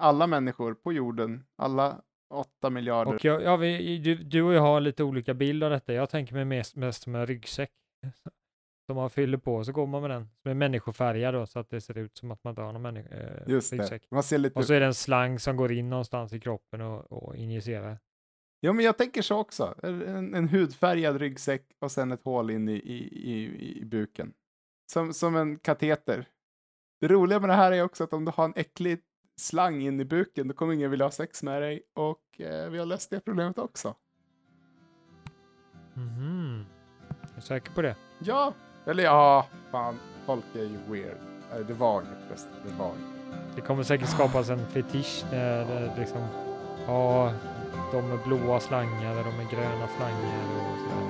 Alla 0.00 0.26
människor 0.26 0.74
på 0.74 0.92
jorden, 0.92 1.44
alla 1.56 2.02
åtta 2.34 2.70
miljarder. 2.70 3.14
Och 3.14 3.24
jag, 3.24 3.42
ja, 3.42 3.56
vi, 3.56 3.98
du, 3.98 4.14
du 4.14 4.42
och 4.42 4.52
jag 4.54 4.60
har 4.60 4.80
lite 4.80 5.04
olika 5.04 5.34
bild 5.34 5.64
av 5.64 5.70
detta. 5.70 5.92
Jag 5.92 6.10
tänker 6.10 6.34
mig 6.34 6.44
mest, 6.44 6.76
mest 6.76 7.02
som 7.02 7.14
en 7.14 7.26
ryggsäck 7.26 7.70
som 8.88 8.96
man 8.96 9.10
fyller 9.10 9.38
på, 9.38 9.64
så 9.64 9.72
går 9.72 9.86
man 9.86 10.00
med 10.02 10.10
den 10.10 10.28
som 10.42 10.50
är 10.50 10.54
människofärgad 10.54 11.34
då, 11.34 11.46
så 11.46 11.58
att 11.58 11.70
det 11.70 11.80
ser 11.80 11.98
ut 11.98 12.16
som 12.16 12.30
att 12.30 12.44
man 12.44 12.50
inte 12.50 12.62
har 12.62 12.72
någon 12.72 12.82
människa, 12.82 13.14
eh, 13.14 13.42
Just 13.46 13.72
ryggsäck. 13.72 14.02
det. 14.02 14.14
Man 14.14 14.22
ser 14.22 14.38
lite... 14.38 14.58
Och 14.58 14.64
så 14.64 14.74
är 14.74 14.80
det 14.80 14.86
en 14.86 14.94
slang 14.94 15.38
som 15.38 15.56
går 15.56 15.72
in 15.72 15.90
någonstans 15.90 16.32
i 16.32 16.40
kroppen 16.40 16.80
och, 16.80 17.12
och 17.12 17.36
injicerar. 17.36 17.98
Ja, 18.60 18.72
men 18.72 18.84
jag 18.84 18.98
tänker 18.98 19.22
så 19.22 19.38
också. 19.38 19.74
En, 19.82 20.34
en 20.34 20.48
hudfärgad 20.48 21.16
ryggsäck 21.16 21.62
och 21.80 21.92
sen 21.92 22.12
ett 22.12 22.24
hål 22.24 22.50
in 22.50 22.68
i, 22.68 22.72
i, 22.72 22.96
i, 23.32 23.78
i 23.80 23.84
buken. 23.84 24.32
Som, 24.92 25.12
som 25.12 25.36
en 25.36 25.58
kateter. 25.58 26.26
Det 27.00 27.08
roliga 27.08 27.40
med 27.40 27.48
det 27.50 27.54
här 27.54 27.72
är 27.72 27.82
också 27.82 28.04
att 28.04 28.12
om 28.12 28.24
du 28.24 28.32
har 28.34 28.44
en 28.44 28.52
äcklig 28.56 29.00
slang 29.40 29.82
in 29.82 30.00
i 30.00 30.04
buken, 30.04 30.48
då 30.48 30.54
kommer 30.54 30.74
ingen 30.74 30.90
vilja 30.90 31.06
ha 31.06 31.10
sex 31.10 31.42
med 31.42 31.62
dig. 31.62 31.82
Och 31.94 32.40
eh, 32.40 32.70
vi 32.70 32.78
har 32.78 32.86
löst 32.86 33.10
det 33.10 33.20
problemet 33.20 33.58
också. 33.58 33.94
Mhm. 35.94 36.64
Är 37.22 37.34
du 37.34 37.40
säker 37.40 37.72
på 37.72 37.82
det? 37.82 37.96
Ja, 38.18 38.54
eller 38.88 39.04
ja, 39.04 39.46
fan, 39.72 39.98
folk 40.26 40.44
är 40.54 40.58
ju 40.58 40.78
weird. 40.88 41.16
Nej, 41.52 41.64
det 41.68 41.74
var 41.74 41.94
inget 41.94 42.18
förresten. 42.28 42.52
Det 42.64 42.72
var 42.78 42.86
inget. 42.86 43.54
Det 43.54 43.60
kommer 43.60 43.82
säkert 43.82 44.08
skapas 44.08 44.50
en 44.50 44.66
fetisch 44.66 45.24
där 45.30 45.64
det 45.64 46.00
liksom, 46.00 46.20
ja, 46.86 47.32
de 47.92 48.12
är 48.12 48.24
blåa 48.26 48.60
slangar, 48.60 49.14
de 49.14 49.46
är 49.46 49.50
gröna 49.50 49.88
slangar 49.96 50.44
och 50.56 50.78
sådär. 50.78 51.02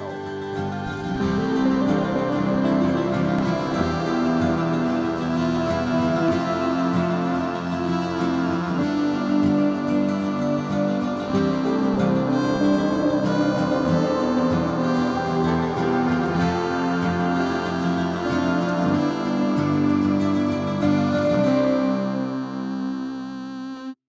Ja. 0.00 1.39